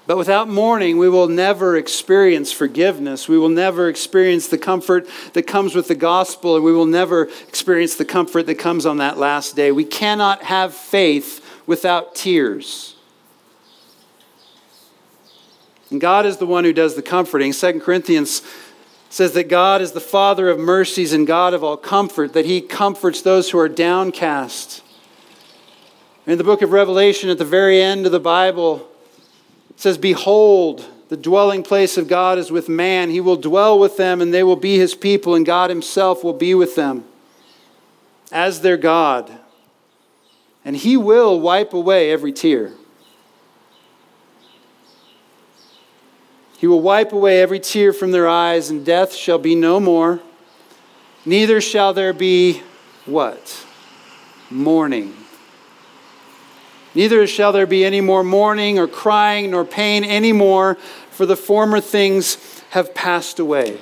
But 0.09 0.17
without 0.17 0.49
mourning, 0.49 0.99
we 0.99 1.09
will 1.09 1.29
never 1.29 1.77
experience 1.77 2.51
forgiveness. 2.51 3.29
We 3.29 3.39
will 3.39 3.51
never 3.51 3.89
experience 3.89 4.49
the 4.49 4.59
comfort 4.59 5.07
that 5.35 5.45
comes 5.45 5.77
with 5.77 5.87
the 5.87 5.95
gospel, 5.95 6.57
and 6.57 6.65
we 6.65 6.73
will 6.73 6.87
never 6.87 7.25
experience 7.47 7.95
the 7.95 8.05
comfort 8.05 8.47
that 8.47 8.57
comes 8.57 8.85
on 8.85 8.97
that 8.97 9.19
last 9.19 9.55
day. 9.55 9.71
We 9.71 9.85
cannot 9.85 10.43
have 10.43 10.75
faith 10.75 11.63
without 11.67 12.17
tears. 12.17 12.97
And 15.91 16.01
God 16.01 16.27
is 16.27 16.37
the 16.37 16.47
one 16.47 16.65
who 16.65 16.73
does 16.73 16.95
the 16.95 17.03
comforting. 17.03 17.53
2 17.53 17.81
Corinthians 17.81 18.43
says 19.11 19.33
that 19.33 19.49
God 19.49 19.81
is 19.81 19.93
the 19.93 20.01
Father 20.01 20.49
of 20.51 20.59
mercies 20.59 21.13
and 21.13 21.27
God 21.27 21.55
of 21.55 21.65
all 21.65 21.77
comfort, 21.77 22.35
that 22.35 22.45
He 22.45 22.61
comforts 22.61 23.23
those 23.23 23.51
who 23.51 23.59
are 23.59 23.69
downcast. 23.69 24.83
In 26.27 26.37
the 26.37 26.45
book 26.45 26.61
of 26.61 26.73
Revelation, 26.73 27.31
at 27.31 27.39
the 27.39 27.45
very 27.45 27.81
end 27.81 28.05
of 28.05 28.13
the 28.13 28.21
Bible, 28.21 28.87
it 29.71 29.81
says, 29.81 29.97
Behold, 29.97 30.85
the 31.09 31.17
dwelling 31.17 31.63
place 31.63 31.97
of 31.97 32.07
God 32.07 32.37
is 32.37 32.53
with 32.53 32.69
man. 32.69 33.09
He 33.09 33.21
will 33.21 33.37
dwell 33.37 33.79
with 33.79 33.97
them, 33.97 34.21
and 34.21 34.33
they 34.33 34.43
will 34.43 34.57
be 34.57 34.77
His 34.77 34.95
people, 34.95 35.35
and 35.35 35.47
God 35.47 35.71
Himself 35.71 36.23
will 36.23 36.35
be 36.35 36.55
with 36.55 36.77
them 36.77 37.05
as 38.31 38.61
their 38.61 38.77
God. 38.77 39.33
And 40.67 40.77
He 40.77 40.99
will 40.99 41.41
wipe 41.41 41.73
away 41.73 42.11
every 42.11 42.33
tear. 42.33 42.73
He 46.59 46.67
will 46.67 46.81
wipe 46.81 47.13
away 47.13 47.41
every 47.41 47.61
tear 47.61 47.93
from 47.93 48.11
their 48.11 48.29
eyes, 48.29 48.69
and 48.69 48.85
death 48.85 49.15
shall 49.15 49.39
be 49.39 49.55
no 49.55 49.79
more. 49.79 50.21
Neither 51.25 51.61
shall 51.61 51.95
there 51.95 52.13
be 52.13 52.63
what? 53.07 53.65
Mourning. 54.51 55.15
Neither 56.97 57.29
shall 57.29 57.53
there 57.53 57.67
be 57.67 57.85
any 57.85 58.01
more 58.01 58.25
mourning 58.25 58.77
or 58.77 58.89
crying 58.89 59.53
nor 59.53 59.65
pain 59.65 60.03
anymore, 60.03 60.75
for 61.13 61.27
the 61.27 61.37
former 61.37 61.81
things 61.81 62.61
have 62.71 62.93
passed 62.93 63.39
away. 63.39 63.79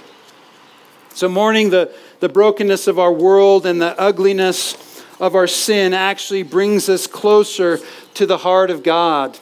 So, 1.14 1.30
mourning 1.30 1.70
the, 1.70 1.94
the 2.20 2.28
brokenness 2.28 2.86
of 2.88 2.98
our 2.98 3.12
world 3.12 3.64
and 3.64 3.80
the 3.80 3.98
ugliness 3.98 5.02
of 5.18 5.34
our 5.34 5.46
sin 5.46 5.94
actually 5.94 6.42
brings 6.42 6.90
us 6.90 7.06
closer 7.06 7.78
to 8.14 8.26
the 8.26 8.36
heart 8.38 8.70
of 8.70 8.82
God. 8.82 9.38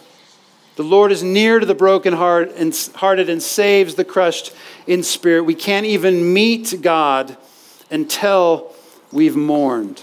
The 0.76 0.82
Lord 0.82 1.12
is 1.12 1.22
near 1.22 1.60
to 1.60 1.66
the 1.66 1.74
brokenhearted 1.74 2.50
and 2.58 3.42
saves 3.42 3.94
the 3.94 4.04
crushed 4.04 4.52
in 4.86 5.04
spirit. 5.04 5.44
We 5.44 5.54
can't 5.54 5.86
even 5.86 6.32
meet 6.32 6.74
God 6.82 7.36
until 7.90 8.74
we've 9.12 9.36
mourned. 9.36 10.02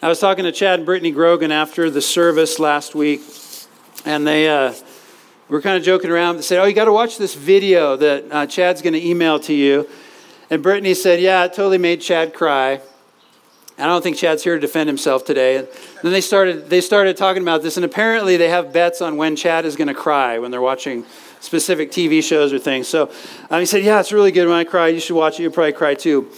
I 0.00 0.08
was 0.08 0.20
talking 0.20 0.44
to 0.44 0.52
Chad 0.52 0.78
and 0.78 0.86
Brittany 0.86 1.10
Grogan 1.10 1.52
after 1.52 1.90
the 1.90 2.00
service 2.00 2.58
last 2.58 2.94
week, 2.94 3.20
and 4.06 4.26
they 4.26 4.48
uh, 4.48 4.72
were 5.48 5.60
kind 5.60 5.76
of 5.76 5.82
joking 5.82 6.10
around. 6.10 6.36
They 6.36 6.42
said, 6.42 6.60
Oh, 6.60 6.64
you 6.64 6.72
got 6.72 6.86
to 6.86 6.92
watch 6.92 7.18
this 7.18 7.34
video 7.34 7.96
that 7.96 8.24
uh, 8.30 8.46
Chad's 8.46 8.80
going 8.80 8.94
to 8.94 9.04
email 9.04 9.38
to 9.40 9.52
you. 9.52 9.86
And 10.50 10.62
Brittany 10.62 10.94
said, 10.94 11.20
Yeah, 11.20 11.44
it 11.44 11.52
totally 11.52 11.78
made 11.78 12.00
Chad 12.00 12.32
cry. 12.32 12.80
I 13.84 13.86
don't 13.86 14.02
think 14.02 14.16
Chad's 14.16 14.42
here 14.42 14.54
to 14.54 14.60
defend 14.60 14.88
himself 14.88 15.24
today. 15.24 15.58
And 15.58 15.68
then 16.02 16.12
they 16.12 16.20
started, 16.20 16.68
they 16.68 16.80
started 16.80 17.16
talking 17.16 17.42
about 17.42 17.62
this, 17.62 17.76
and 17.76 17.84
apparently 17.84 18.36
they 18.36 18.48
have 18.48 18.72
bets 18.72 19.00
on 19.00 19.16
when 19.16 19.36
Chad 19.36 19.64
is 19.64 19.76
going 19.76 19.88
to 19.88 19.94
cry 19.94 20.38
when 20.38 20.50
they're 20.50 20.60
watching 20.60 21.04
specific 21.40 21.90
TV 21.90 22.22
shows 22.22 22.52
or 22.52 22.58
things. 22.58 22.88
So 22.88 23.10
um, 23.50 23.60
he 23.60 23.66
said, 23.66 23.84
Yeah, 23.84 24.00
it's 24.00 24.12
really 24.12 24.32
good 24.32 24.48
when 24.48 24.56
I 24.56 24.64
cry. 24.64 24.88
You 24.88 25.00
should 25.00 25.16
watch 25.16 25.38
it. 25.38 25.42
You'll 25.42 25.52
probably 25.52 25.72
cry 25.72 25.94
too. 25.94 26.30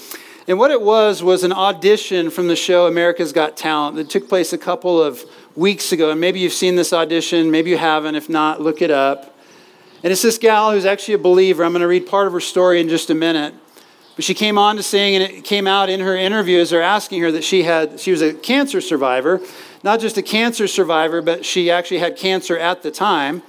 And 0.47 0.59
what 0.59 0.71
it 0.71 0.83
was 0.83 1.23
was 1.23 1.45
an 1.45 1.53
audition 1.53 2.31
from 2.31 2.49
the 2.49 2.57
show 2.57 2.87
America's 2.87 3.33
Got 3.33 3.57
Talent 3.57 3.97
that 3.97 4.11
took 4.11 4.29
place 4.29 4.53
a 4.53 4.59
couple 4.59 5.01
of 5.01 5.25
weeks 5.55 5.93
ago. 5.93 6.11
And 6.11 6.21
maybe 6.21 6.41
you've 6.41 6.53
seen 6.53 6.77
this 6.77 6.93
audition, 6.93 7.51
maybe 7.51 7.71
you 7.71 7.79
haven't. 7.79 8.17
If 8.17 8.29
not, 8.29 8.61
look 8.61 8.83
it 8.83 8.91
up. 8.91 9.37
And 10.03 10.13
it's 10.13 10.23
this 10.23 10.39
gal 10.39 10.73
who's 10.73 10.87
actually 10.87 11.15
a 11.15 11.19
believer. 11.19 11.63
I'm 11.63 11.73
going 11.73 11.83
to 11.83 11.87
read 11.87 12.07
part 12.07 12.27
of 12.27 12.33
her 12.33 12.41
story 12.41 12.81
in 12.81 12.89
just 12.89 13.11
a 13.11 13.15
minute. 13.15 13.55
But 14.21 14.27
she 14.27 14.35
came 14.35 14.59
on 14.59 14.77
to 14.77 14.83
sing, 14.83 15.15
and 15.15 15.25
it 15.25 15.45
came 15.45 15.67
out 15.67 15.89
in 15.89 16.01
her 16.01 16.15
interview 16.15 16.59
as 16.59 16.69
they're 16.69 16.83
asking 16.83 17.23
her 17.23 17.33
that 17.33 17.43
she 17.43 17.63
had 17.63 17.99
she 17.99 18.11
was 18.11 18.21
a 18.21 18.35
cancer 18.35 18.83
survivor, 18.83 19.41
not 19.83 19.99
just 19.99 20.19
a 20.19 20.23
cancer 20.23 20.69
survivor, 20.69 21.23
but 21.23 21.43
she 21.43 21.71
actually 21.71 22.01
had 22.01 22.19
cancer 22.19 22.59
at 22.59 22.83
the 22.83 22.91
time 22.91 23.43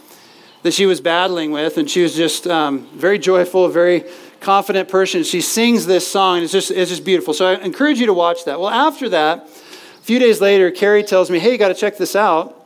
that 0.64 0.72
she 0.72 0.86
was 0.86 1.02
battling 1.02 1.52
with, 1.52 1.78
and 1.78 1.90
she 1.90 2.02
was 2.02 2.16
just 2.16 2.48
um, 2.48 2.88
very 2.94 3.20
joyful, 3.20 3.68
very 3.68 4.06
confident 4.40 4.88
person. 4.88 5.24
She 5.26 5.42
sings 5.42 5.88
this 5.88 6.10
song, 6.10 6.38
and 6.38 6.46
it's 6.46 6.54
just 6.54 6.72
it's 6.72 6.90
just 6.90 7.04
beautiful. 7.04 7.34
So 7.34 7.48
I 7.48 7.56
encourage 7.56 8.00
you 8.00 8.06
to 8.06 8.14
watch 8.14 8.46
that. 8.46 8.58
Well, 8.58 8.70
after 8.70 9.10
that, 9.10 9.40
a 9.40 10.04
few 10.04 10.20
days 10.20 10.40
later, 10.40 10.72
Carrie 10.72 11.04
tells 11.04 11.30
me, 11.30 11.40
"Hey, 11.40 11.52
you 11.52 11.58
got 11.58 11.68
to 11.68 11.74
check 11.74 11.98
this 11.98 12.16
out." 12.16 12.66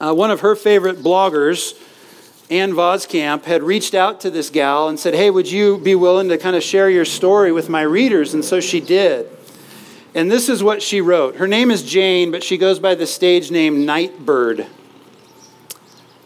Uh, 0.00 0.14
one 0.14 0.30
of 0.30 0.38
her 0.42 0.54
favorite 0.54 0.98
bloggers 0.98 1.74
Ann 2.50 2.72
Voskamp 2.72 3.44
had 3.44 3.62
reached 3.62 3.94
out 3.94 4.20
to 4.22 4.30
this 4.30 4.50
gal 4.50 4.88
and 4.88 4.98
said, 4.98 5.14
Hey, 5.14 5.30
would 5.30 5.50
you 5.50 5.78
be 5.78 5.94
willing 5.94 6.28
to 6.30 6.36
kind 6.36 6.56
of 6.56 6.64
share 6.64 6.90
your 6.90 7.04
story 7.04 7.52
with 7.52 7.68
my 7.68 7.82
readers? 7.82 8.34
And 8.34 8.44
so 8.44 8.60
she 8.60 8.80
did. 8.80 9.30
And 10.16 10.28
this 10.28 10.48
is 10.48 10.60
what 10.60 10.82
she 10.82 11.00
wrote. 11.00 11.36
Her 11.36 11.46
name 11.46 11.70
is 11.70 11.84
Jane, 11.84 12.32
but 12.32 12.42
she 12.42 12.58
goes 12.58 12.80
by 12.80 12.96
the 12.96 13.06
stage 13.06 13.52
name 13.52 13.86
Nightbird. 13.86 14.66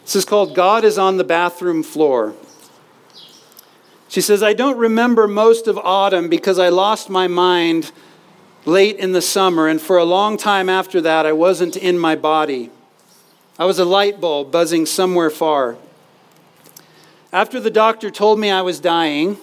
This 0.04 0.16
is 0.16 0.24
called 0.24 0.54
God 0.54 0.82
is 0.82 0.96
on 0.96 1.18
the 1.18 1.24
Bathroom 1.24 1.82
Floor. 1.82 2.34
She 4.08 4.22
says, 4.22 4.42
I 4.42 4.54
don't 4.54 4.78
remember 4.78 5.28
most 5.28 5.66
of 5.66 5.76
autumn 5.76 6.30
because 6.30 6.58
I 6.58 6.70
lost 6.70 7.10
my 7.10 7.26
mind 7.26 7.92
late 8.64 8.96
in 8.96 9.12
the 9.12 9.20
summer, 9.20 9.68
and 9.68 9.80
for 9.80 9.98
a 9.98 10.04
long 10.04 10.38
time 10.38 10.70
after 10.70 11.02
that, 11.02 11.26
I 11.26 11.32
wasn't 11.32 11.76
in 11.76 11.98
my 11.98 12.16
body. 12.16 12.70
I 13.58 13.66
was 13.66 13.78
a 13.78 13.84
light 13.84 14.20
bulb 14.20 14.50
buzzing 14.50 14.86
somewhere 14.86 15.30
far. 15.30 15.76
After 17.34 17.58
the 17.58 17.68
doctor 17.68 18.12
told 18.12 18.38
me 18.38 18.48
I 18.48 18.62
was 18.62 18.78
dying, 18.78 19.38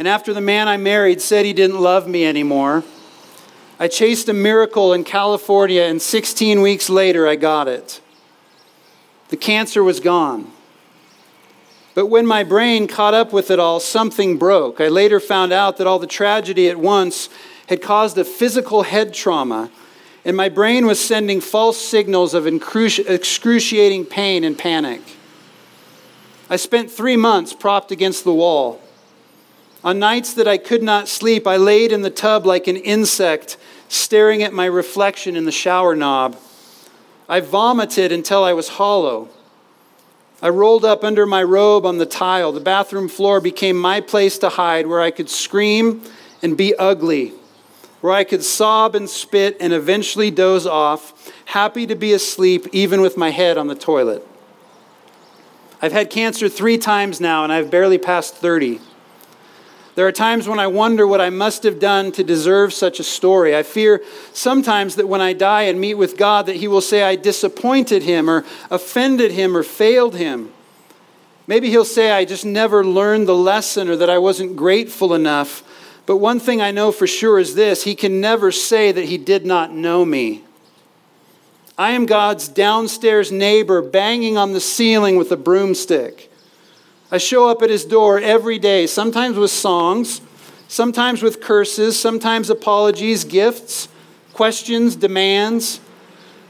and 0.00 0.08
after 0.08 0.34
the 0.34 0.40
man 0.40 0.66
I 0.66 0.76
married 0.76 1.20
said 1.20 1.44
he 1.44 1.52
didn't 1.52 1.80
love 1.80 2.08
me 2.08 2.26
anymore, 2.26 2.82
I 3.78 3.86
chased 3.86 4.28
a 4.28 4.32
miracle 4.32 4.92
in 4.92 5.04
California, 5.04 5.82
and 5.82 6.02
16 6.02 6.60
weeks 6.60 6.90
later, 6.90 7.28
I 7.28 7.36
got 7.36 7.68
it. 7.68 8.00
The 9.28 9.36
cancer 9.36 9.84
was 9.84 10.00
gone. 10.00 10.50
But 11.94 12.06
when 12.06 12.26
my 12.26 12.42
brain 12.42 12.88
caught 12.88 13.14
up 13.14 13.32
with 13.32 13.48
it 13.48 13.60
all, 13.60 13.78
something 13.78 14.36
broke. 14.36 14.80
I 14.80 14.88
later 14.88 15.20
found 15.20 15.52
out 15.52 15.76
that 15.76 15.86
all 15.86 16.00
the 16.00 16.08
tragedy 16.08 16.68
at 16.68 16.80
once 16.80 17.28
had 17.68 17.80
caused 17.80 18.18
a 18.18 18.24
physical 18.24 18.82
head 18.82 19.14
trauma, 19.14 19.70
and 20.24 20.36
my 20.36 20.48
brain 20.48 20.84
was 20.84 20.98
sending 20.98 21.40
false 21.40 21.80
signals 21.80 22.34
of 22.34 22.48
excruciating 22.48 24.06
pain 24.06 24.42
and 24.42 24.58
panic. 24.58 25.00
I 26.48 26.56
spent 26.56 26.90
three 26.90 27.16
months 27.16 27.52
propped 27.52 27.90
against 27.90 28.24
the 28.24 28.34
wall. 28.34 28.80
On 29.82 29.98
nights 29.98 30.34
that 30.34 30.48
I 30.48 30.58
could 30.58 30.82
not 30.82 31.08
sleep, 31.08 31.46
I 31.46 31.56
laid 31.56 31.92
in 31.92 32.02
the 32.02 32.10
tub 32.10 32.46
like 32.46 32.66
an 32.66 32.76
insect, 32.76 33.56
staring 33.88 34.42
at 34.42 34.52
my 34.52 34.66
reflection 34.66 35.36
in 35.36 35.44
the 35.44 35.52
shower 35.52 35.94
knob. 35.94 36.36
I 37.28 37.40
vomited 37.40 38.12
until 38.12 38.44
I 38.44 38.52
was 38.52 38.68
hollow. 38.68 39.28
I 40.42 40.50
rolled 40.50 40.84
up 40.84 41.04
under 41.04 41.24
my 41.24 41.42
robe 41.42 41.86
on 41.86 41.96
the 41.96 42.06
tile. 42.06 42.52
The 42.52 42.60
bathroom 42.60 43.08
floor 43.08 43.40
became 43.40 43.76
my 43.76 44.00
place 44.00 44.36
to 44.38 44.50
hide, 44.50 44.86
where 44.86 45.00
I 45.00 45.10
could 45.10 45.30
scream 45.30 46.02
and 46.42 46.56
be 46.56 46.74
ugly, 46.76 47.32
where 48.02 48.12
I 48.12 48.24
could 48.24 48.44
sob 48.44 48.94
and 48.94 49.08
spit 49.08 49.56
and 49.60 49.72
eventually 49.72 50.30
doze 50.30 50.66
off, 50.66 51.32
happy 51.46 51.86
to 51.86 51.94
be 51.94 52.12
asleep 52.12 52.66
even 52.72 53.00
with 53.00 53.16
my 53.16 53.30
head 53.30 53.56
on 53.56 53.68
the 53.68 53.74
toilet. 53.74 54.26
I've 55.84 55.92
had 55.92 56.08
cancer 56.08 56.48
three 56.48 56.78
times 56.78 57.20
now, 57.20 57.44
and 57.44 57.52
I've 57.52 57.70
barely 57.70 57.98
passed 57.98 58.36
30. 58.36 58.80
There 59.96 60.06
are 60.06 60.12
times 60.12 60.48
when 60.48 60.58
I 60.58 60.66
wonder 60.66 61.06
what 61.06 61.20
I 61.20 61.28
must 61.28 61.62
have 61.64 61.78
done 61.78 62.10
to 62.12 62.24
deserve 62.24 62.72
such 62.72 63.00
a 63.00 63.04
story. 63.04 63.54
I 63.54 63.64
fear 63.64 64.02
sometimes 64.32 64.96
that 64.96 65.08
when 65.08 65.20
I 65.20 65.34
die 65.34 65.64
and 65.64 65.78
meet 65.78 65.96
with 65.96 66.16
God 66.16 66.46
that 66.46 66.56
he 66.56 66.68
will 66.68 66.80
say 66.80 67.02
I 67.02 67.16
disappointed 67.16 68.02
him 68.02 68.30
or 68.30 68.46
offended 68.70 69.32
him 69.32 69.54
or 69.54 69.62
failed 69.62 70.16
him. 70.16 70.54
Maybe 71.46 71.68
he'll 71.68 71.84
say 71.84 72.12
I 72.12 72.24
just 72.24 72.46
never 72.46 72.82
learned 72.82 73.28
the 73.28 73.36
lesson 73.36 73.90
or 73.90 73.96
that 73.96 74.08
I 74.08 74.16
wasn't 74.16 74.56
grateful 74.56 75.12
enough. 75.12 75.62
But 76.06 76.16
one 76.16 76.40
thing 76.40 76.62
I 76.62 76.70
know 76.70 76.92
for 76.92 77.06
sure 77.06 77.38
is 77.38 77.54
this 77.54 77.84
he 77.84 77.94
can 77.94 78.22
never 78.22 78.50
say 78.50 78.90
that 78.90 79.04
he 79.04 79.18
did 79.18 79.44
not 79.44 79.70
know 79.70 80.06
me. 80.06 80.44
I 81.76 81.90
am 81.90 82.06
God's 82.06 82.46
downstairs 82.46 83.32
neighbor 83.32 83.82
banging 83.82 84.38
on 84.38 84.52
the 84.52 84.60
ceiling 84.60 85.16
with 85.16 85.32
a 85.32 85.36
broomstick. 85.36 86.30
I 87.10 87.18
show 87.18 87.48
up 87.48 87.62
at 87.62 87.70
his 87.70 87.84
door 87.84 88.20
every 88.20 88.60
day, 88.60 88.86
sometimes 88.86 89.36
with 89.36 89.50
songs, 89.50 90.20
sometimes 90.68 91.20
with 91.20 91.40
curses, 91.40 91.98
sometimes 91.98 92.48
apologies, 92.48 93.24
gifts, 93.24 93.88
questions, 94.32 94.94
demands. 94.94 95.80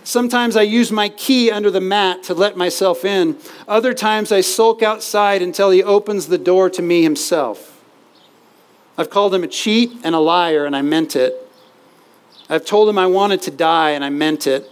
Sometimes 0.04 0.56
I 0.56 0.62
use 0.62 0.92
my 0.92 1.08
key 1.08 1.50
under 1.50 1.70
the 1.70 1.80
mat 1.80 2.22
to 2.24 2.34
let 2.34 2.58
myself 2.58 3.02
in. 3.02 3.38
Other 3.66 3.94
times 3.94 4.30
I 4.30 4.42
sulk 4.42 4.82
outside 4.82 5.40
until 5.40 5.70
he 5.70 5.82
opens 5.82 6.26
the 6.26 6.36
door 6.36 6.68
to 6.68 6.82
me 6.82 7.02
himself. 7.02 7.82
I've 8.98 9.08
called 9.08 9.34
him 9.34 9.42
a 9.42 9.48
cheat 9.48 9.92
and 10.04 10.14
a 10.14 10.20
liar, 10.20 10.66
and 10.66 10.76
I 10.76 10.82
meant 10.82 11.16
it. 11.16 11.34
I've 12.50 12.66
told 12.66 12.90
him 12.90 12.98
I 12.98 13.06
wanted 13.06 13.40
to 13.42 13.50
die, 13.50 13.92
and 13.92 14.04
I 14.04 14.10
meant 14.10 14.46
it. 14.46 14.70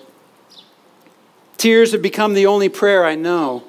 Tears 1.57 1.93
have 1.93 2.03
become 2.03 2.35
the 2.35 2.47
only 2.47 2.69
prayer 2.69 3.05
I 3.05 3.15
know 3.15 3.65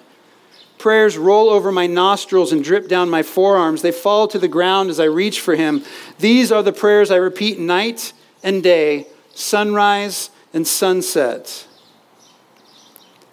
prayers 0.84 1.18
roll 1.18 1.50
over 1.50 1.72
my 1.72 1.88
nostrils 1.88 2.52
and 2.52 2.62
drip 2.62 2.90
down 2.90 3.10
my 3.10 3.24
forearms. 3.24 3.82
They 3.82 3.94
fall 3.94 4.28
to 4.28 4.38
the 4.38 4.50
ground 4.50 4.90
as 4.90 5.00
I 5.00 5.06
reach 5.06 5.40
for 5.40 5.56
him. 5.56 5.82
These 6.20 6.52
are 6.52 6.62
the 6.62 6.74
prayers 6.74 7.10
I 7.10 7.16
repeat 7.16 7.58
night 7.58 8.12
and 8.44 8.62
day, 8.62 9.08
sunrise 9.34 10.30
and 10.54 10.68
sunset. 10.68 11.66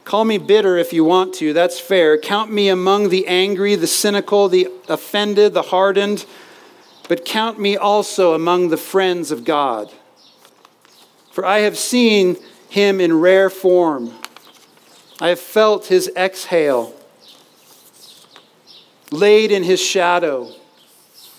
Call 0.05 0.25
me 0.25 0.39
bitter 0.39 0.77
if 0.77 0.93
you 0.93 1.03
want 1.03 1.35
to, 1.35 1.53
that's 1.53 1.81
fair. 1.81 2.17
Count 2.17 2.53
me 2.53 2.69
among 2.69 3.09
the 3.09 3.27
angry, 3.27 3.75
the 3.75 3.89
cynical, 3.89 4.49
the 4.49 4.69
offended, 4.89 5.53
the 5.53 5.63
hardened, 5.63 6.27
but 7.09 7.25
count 7.25 7.59
me 7.59 7.77
also 7.77 8.33
among 8.33 8.69
the 8.69 8.77
friends 8.77 9.33
of 9.33 9.45
God. 9.45 9.93
For 11.33 11.45
I 11.45 11.59
have 11.61 11.77
seen 11.77 12.37
him 12.69 13.01
in 13.01 13.19
rare 13.19 13.51
form. 13.51 14.15
I 15.21 15.29
have 15.29 15.41
felt 15.41 15.87
his 15.87 16.11
exhale 16.17 16.95
laid 19.11 19.53
in 19.53 19.65
his 19.65 19.81
shadow, 19.81 20.51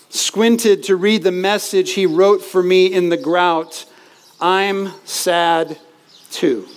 squinted 0.10 0.84
to 0.84 0.96
read 0.96 1.24
the 1.24 1.32
message 1.32 1.94
he 1.94 2.06
wrote 2.06 2.44
for 2.44 2.62
me 2.62 2.88
in 2.88 3.10
the 3.10 3.18
grout 3.18 3.86
I'm 4.40 4.92
sad 5.06 5.80
too. 6.32 6.68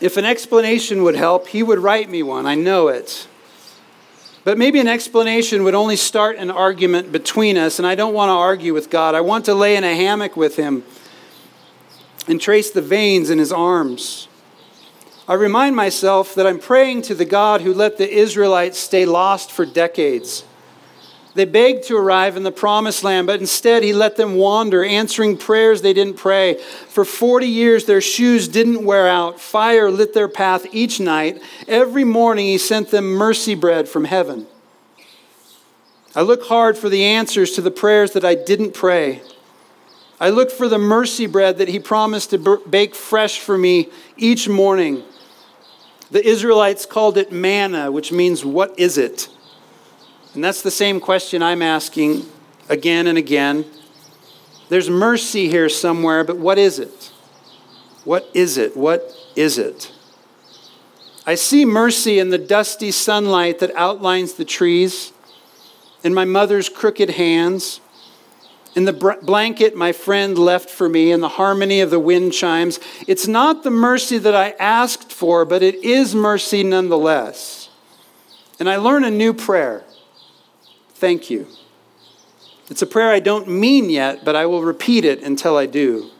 If 0.00 0.16
an 0.16 0.24
explanation 0.24 1.02
would 1.04 1.16
help, 1.16 1.48
he 1.48 1.62
would 1.62 1.78
write 1.78 2.10
me 2.10 2.22
one. 2.22 2.46
I 2.46 2.56
know 2.56 2.88
it. 2.88 3.26
But 4.44 4.58
maybe 4.58 4.80
an 4.80 4.88
explanation 4.88 5.64
would 5.64 5.74
only 5.74 5.96
start 5.96 6.36
an 6.36 6.50
argument 6.50 7.12
between 7.12 7.56
us, 7.56 7.78
and 7.78 7.86
I 7.86 7.94
don't 7.94 8.14
want 8.14 8.30
to 8.30 8.34
argue 8.34 8.74
with 8.74 8.90
God. 8.90 9.14
I 9.14 9.20
want 9.20 9.44
to 9.46 9.54
lay 9.54 9.76
in 9.76 9.84
a 9.84 9.94
hammock 9.94 10.36
with 10.36 10.56
him 10.56 10.84
and 12.28 12.40
trace 12.40 12.70
the 12.70 12.82
veins 12.82 13.30
in 13.30 13.38
his 13.38 13.52
arms. 13.52 14.28
I 15.26 15.34
remind 15.34 15.76
myself 15.76 16.34
that 16.34 16.46
I'm 16.46 16.58
praying 16.58 17.02
to 17.02 17.14
the 17.14 17.24
God 17.24 17.60
who 17.60 17.74
let 17.74 17.98
the 17.98 18.10
Israelites 18.10 18.78
stay 18.78 19.04
lost 19.04 19.52
for 19.52 19.66
decades. 19.66 20.44
They 21.34 21.44
begged 21.44 21.84
to 21.84 21.96
arrive 21.96 22.36
in 22.36 22.42
the 22.42 22.50
promised 22.50 23.04
land, 23.04 23.26
but 23.26 23.38
instead 23.38 23.82
he 23.82 23.92
let 23.92 24.16
them 24.16 24.34
wander, 24.34 24.82
answering 24.82 25.36
prayers 25.36 25.82
they 25.82 25.92
didn't 25.92 26.16
pray. 26.16 26.54
For 26.88 27.04
40 27.04 27.46
years, 27.46 27.84
their 27.84 28.00
shoes 28.00 28.48
didn't 28.48 28.84
wear 28.84 29.06
out. 29.06 29.38
Fire 29.38 29.90
lit 29.90 30.14
their 30.14 30.28
path 30.28 30.66
each 30.72 30.98
night. 30.98 31.40
Every 31.68 32.04
morning, 32.04 32.46
he 32.46 32.58
sent 32.58 32.90
them 32.90 33.10
mercy 33.12 33.54
bread 33.54 33.88
from 33.88 34.06
heaven. 34.06 34.46
I 36.16 36.22
look 36.22 36.44
hard 36.46 36.76
for 36.76 36.88
the 36.88 37.04
answers 37.04 37.52
to 37.52 37.60
the 37.60 37.70
prayers 37.70 38.12
that 38.12 38.24
I 38.24 38.34
didn't 38.34 38.72
pray. 38.72 39.22
I 40.20 40.30
look 40.30 40.50
for 40.50 40.68
the 40.68 40.78
mercy 40.78 41.26
bread 41.26 41.58
that 41.58 41.68
he 41.68 41.78
promised 41.78 42.30
to 42.30 42.60
bake 42.68 42.94
fresh 42.94 43.38
for 43.38 43.56
me 43.56 43.88
each 44.16 44.48
morning. 44.48 45.04
The 46.10 46.26
Israelites 46.26 46.86
called 46.86 47.16
it 47.16 47.30
manna, 47.30 47.92
which 47.92 48.10
means, 48.10 48.44
what 48.44 48.76
is 48.78 48.98
it? 48.98 49.28
And 50.34 50.42
that's 50.42 50.62
the 50.62 50.70
same 50.70 51.00
question 51.00 51.42
I'm 51.42 51.62
asking 51.62 52.26
again 52.68 53.06
and 53.06 53.16
again. 53.16 53.64
There's 54.68 54.90
mercy 54.90 55.48
here 55.48 55.68
somewhere, 55.68 56.24
but 56.24 56.36
what 56.36 56.58
is 56.58 56.78
it? 56.78 57.12
What 58.04 58.28
is 58.34 58.58
it? 58.58 58.76
What 58.76 59.12
is 59.36 59.56
it? 59.56 59.92
I 61.26 61.34
see 61.34 61.64
mercy 61.64 62.18
in 62.18 62.30
the 62.30 62.38
dusty 62.38 62.90
sunlight 62.90 63.58
that 63.60 63.74
outlines 63.76 64.34
the 64.34 64.44
trees, 64.44 65.12
in 66.02 66.14
my 66.14 66.24
mother's 66.24 66.68
crooked 66.68 67.10
hands 67.10 67.80
in 68.74 68.84
the 68.84 69.18
blanket 69.22 69.74
my 69.76 69.92
friend 69.92 70.38
left 70.38 70.70
for 70.70 70.88
me, 70.88 71.10
in 71.10 71.20
the 71.20 71.28
harmony 71.28 71.80
of 71.80 71.90
the 71.90 71.98
wind 71.98 72.32
chimes. 72.32 72.78
It's 73.06 73.26
not 73.26 73.62
the 73.62 73.70
mercy 73.70 74.18
that 74.18 74.34
I 74.34 74.50
asked 74.58 75.12
for, 75.12 75.44
but 75.44 75.62
it 75.62 75.76
is 75.76 76.14
mercy 76.14 76.62
nonetheless. 76.62 77.70
And 78.60 78.68
I 78.68 78.76
learn 78.76 79.04
a 79.04 79.10
new 79.10 79.32
prayer 79.32 79.84
thank 80.98 81.30
you. 81.30 81.46
It's 82.70 82.82
a 82.82 82.86
prayer 82.86 83.10
I 83.10 83.20
don't 83.20 83.48
mean 83.48 83.88
yet, 83.88 84.24
but 84.24 84.34
I 84.34 84.46
will 84.46 84.62
repeat 84.62 85.04
it 85.04 85.22
until 85.22 85.56
I 85.56 85.66
do. 85.66 86.10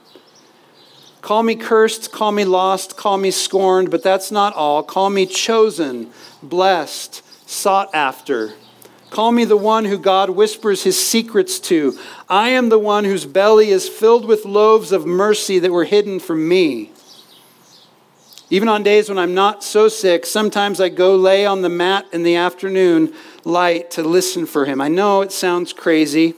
Call 1.21 1.43
me 1.43 1.53
cursed, 1.55 2.13
call 2.13 2.31
me 2.31 2.45
lost, 2.45 2.95
call 2.95 3.17
me 3.17 3.29
scorned, 3.29 3.91
but 3.91 4.01
that's 4.01 4.31
not 4.31 4.53
all. 4.53 4.81
Call 4.83 5.09
me 5.09 5.25
chosen, 5.25 6.11
blessed, 6.41 7.21
sought 7.47 7.93
after 7.93 8.53
Call 9.09 9.31
me 9.31 9.43
the 9.43 9.57
one 9.57 9.85
who 9.85 9.97
God 9.97 10.29
whispers 10.29 10.83
his 10.83 11.03
secrets 11.03 11.59
to. 11.61 11.97
I 12.27 12.49
am 12.49 12.69
the 12.69 12.79
one 12.79 13.05
whose 13.05 13.25
belly 13.25 13.69
is 13.69 13.89
filled 13.89 14.25
with 14.25 14.45
loaves 14.45 14.91
of 14.91 15.05
mercy 15.05 15.57
that 15.59 15.71
were 15.71 15.85
hidden 15.85 16.19
from 16.19 16.47
me. 16.47 16.91
Even 18.51 18.67
on 18.67 18.81
days 18.81 19.09
when 19.09 19.17
I'm 19.17 19.35
not 19.35 19.63
so 19.63 19.87
sick, 19.87 20.25
sometimes 20.25 20.81
I 20.81 20.89
go 20.89 21.15
lay 21.15 21.45
on 21.45 21.61
the 21.61 21.69
mat 21.69 22.05
in 22.11 22.23
the 22.23 22.35
afternoon 22.35 23.13
light 23.43 23.91
to 23.91 24.03
listen 24.03 24.45
for 24.45 24.65
him. 24.65 24.81
I 24.81 24.87
know 24.87 25.21
it 25.21 25.31
sounds 25.31 25.71
crazy. 25.73 26.33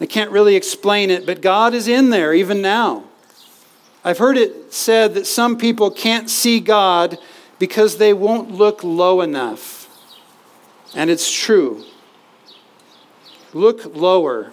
I 0.00 0.06
can't 0.06 0.30
really 0.30 0.54
explain 0.54 1.10
it, 1.10 1.26
but 1.26 1.40
God 1.40 1.74
is 1.74 1.88
in 1.88 2.10
there 2.10 2.34
even 2.34 2.60
now. 2.60 3.04
I've 4.04 4.18
heard 4.18 4.36
it 4.36 4.72
said 4.72 5.14
that 5.14 5.26
some 5.26 5.56
people 5.56 5.90
can't 5.90 6.28
see 6.28 6.60
God 6.60 7.18
because 7.58 7.96
they 7.96 8.12
won't 8.12 8.50
look 8.50 8.84
low 8.84 9.20
enough. 9.20 9.83
And 10.94 11.10
it's 11.10 11.30
true. 11.30 11.84
Look 13.52 13.94
lower. 13.94 14.52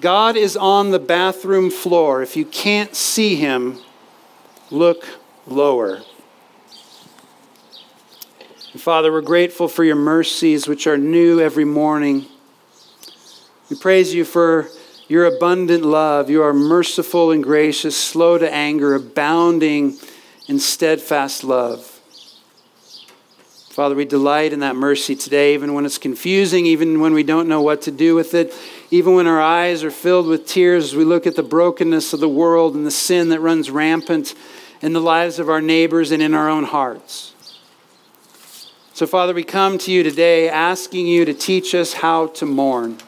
God 0.00 0.36
is 0.36 0.56
on 0.56 0.90
the 0.90 0.98
bathroom 0.98 1.70
floor. 1.70 2.22
If 2.22 2.36
you 2.36 2.44
can't 2.44 2.94
see 2.94 3.36
him, 3.36 3.78
look 4.70 5.06
lower. 5.46 6.02
And 8.72 8.80
Father, 8.80 9.12
we're 9.12 9.20
grateful 9.20 9.68
for 9.68 9.84
your 9.84 9.96
mercies, 9.96 10.66
which 10.66 10.86
are 10.86 10.96
new 10.96 11.40
every 11.40 11.64
morning. 11.64 12.26
We 13.68 13.76
praise 13.76 14.14
you 14.14 14.24
for 14.24 14.68
your 15.08 15.26
abundant 15.26 15.84
love. 15.84 16.30
You 16.30 16.42
are 16.42 16.54
merciful 16.54 17.30
and 17.30 17.44
gracious, 17.44 17.96
slow 17.96 18.38
to 18.38 18.52
anger, 18.52 18.94
abounding 18.94 19.98
in 20.48 20.58
steadfast 20.58 21.44
love. 21.44 21.91
Father, 23.72 23.94
we 23.94 24.04
delight 24.04 24.52
in 24.52 24.60
that 24.60 24.76
mercy 24.76 25.16
today, 25.16 25.54
even 25.54 25.72
when 25.72 25.86
it's 25.86 25.96
confusing, 25.96 26.66
even 26.66 27.00
when 27.00 27.14
we 27.14 27.22
don't 27.22 27.48
know 27.48 27.62
what 27.62 27.80
to 27.80 27.90
do 27.90 28.14
with 28.14 28.34
it, 28.34 28.52
even 28.90 29.14
when 29.14 29.26
our 29.26 29.40
eyes 29.40 29.82
are 29.82 29.90
filled 29.90 30.26
with 30.26 30.46
tears 30.46 30.84
as 30.84 30.94
we 30.94 31.04
look 31.04 31.26
at 31.26 31.36
the 31.36 31.42
brokenness 31.42 32.12
of 32.12 32.20
the 32.20 32.28
world 32.28 32.74
and 32.74 32.84
the 32.84 32.90
sin 32.90 33.30
that 33.30 33.40
runs 33.40 33.70
rampant 33.70 34.34
in 34.82 34.92
the 34.92 35.00
lives 35.00 35.38
of 35.38 35.48
our 35.48 35.62
neighbors 35.62 36.10
and 36.10 36.22
in 36.22 36.34
our 36.34 36.50
own 36.50 36.64
hearts. 36.64 37.32
So, 38.92 39.06
Father, 39.06 39.32
we 39.32 39.42
come 39.42 39.78
to 39.78 39.90
you 39.90 40.02
today 40.02 40.50
asking 40.50 41.06
you 41.06 41.24
to 41.24 41.32
teach 41.32 41.74
us 41.74 41.94
how 41.94 42.26
to 42.26 42.44
mourn. 42.44 42.98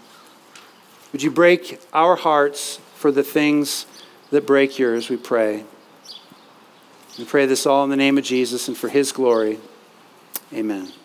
Would 1.12 1.22
you 1.22 1.30
break 1.30 1.78
our 1.92 2.16
hearts 2.16 2.80
for 2.94 3.12
the 3.12 3.22
things 3.22 3.84
that 4.30 4.46
break 4.46 4.78
yours, 4.78 5.10
we 5.10 5.18
pray. 5.18 5.64
We 7.18 7.26
pray 7.26 7.44
this 7.44 7.66
all 7.66 7.84
in 7.84 7.90
the 7.90 7.96
name 7.96 8.16
of 8.16 8.24
Jesus 8.24 8.66
and 8.66 8.74
for 8.74 8.88
his 8.88 9.12
glory. 9.12 9.58
Amen. 10.54 11.03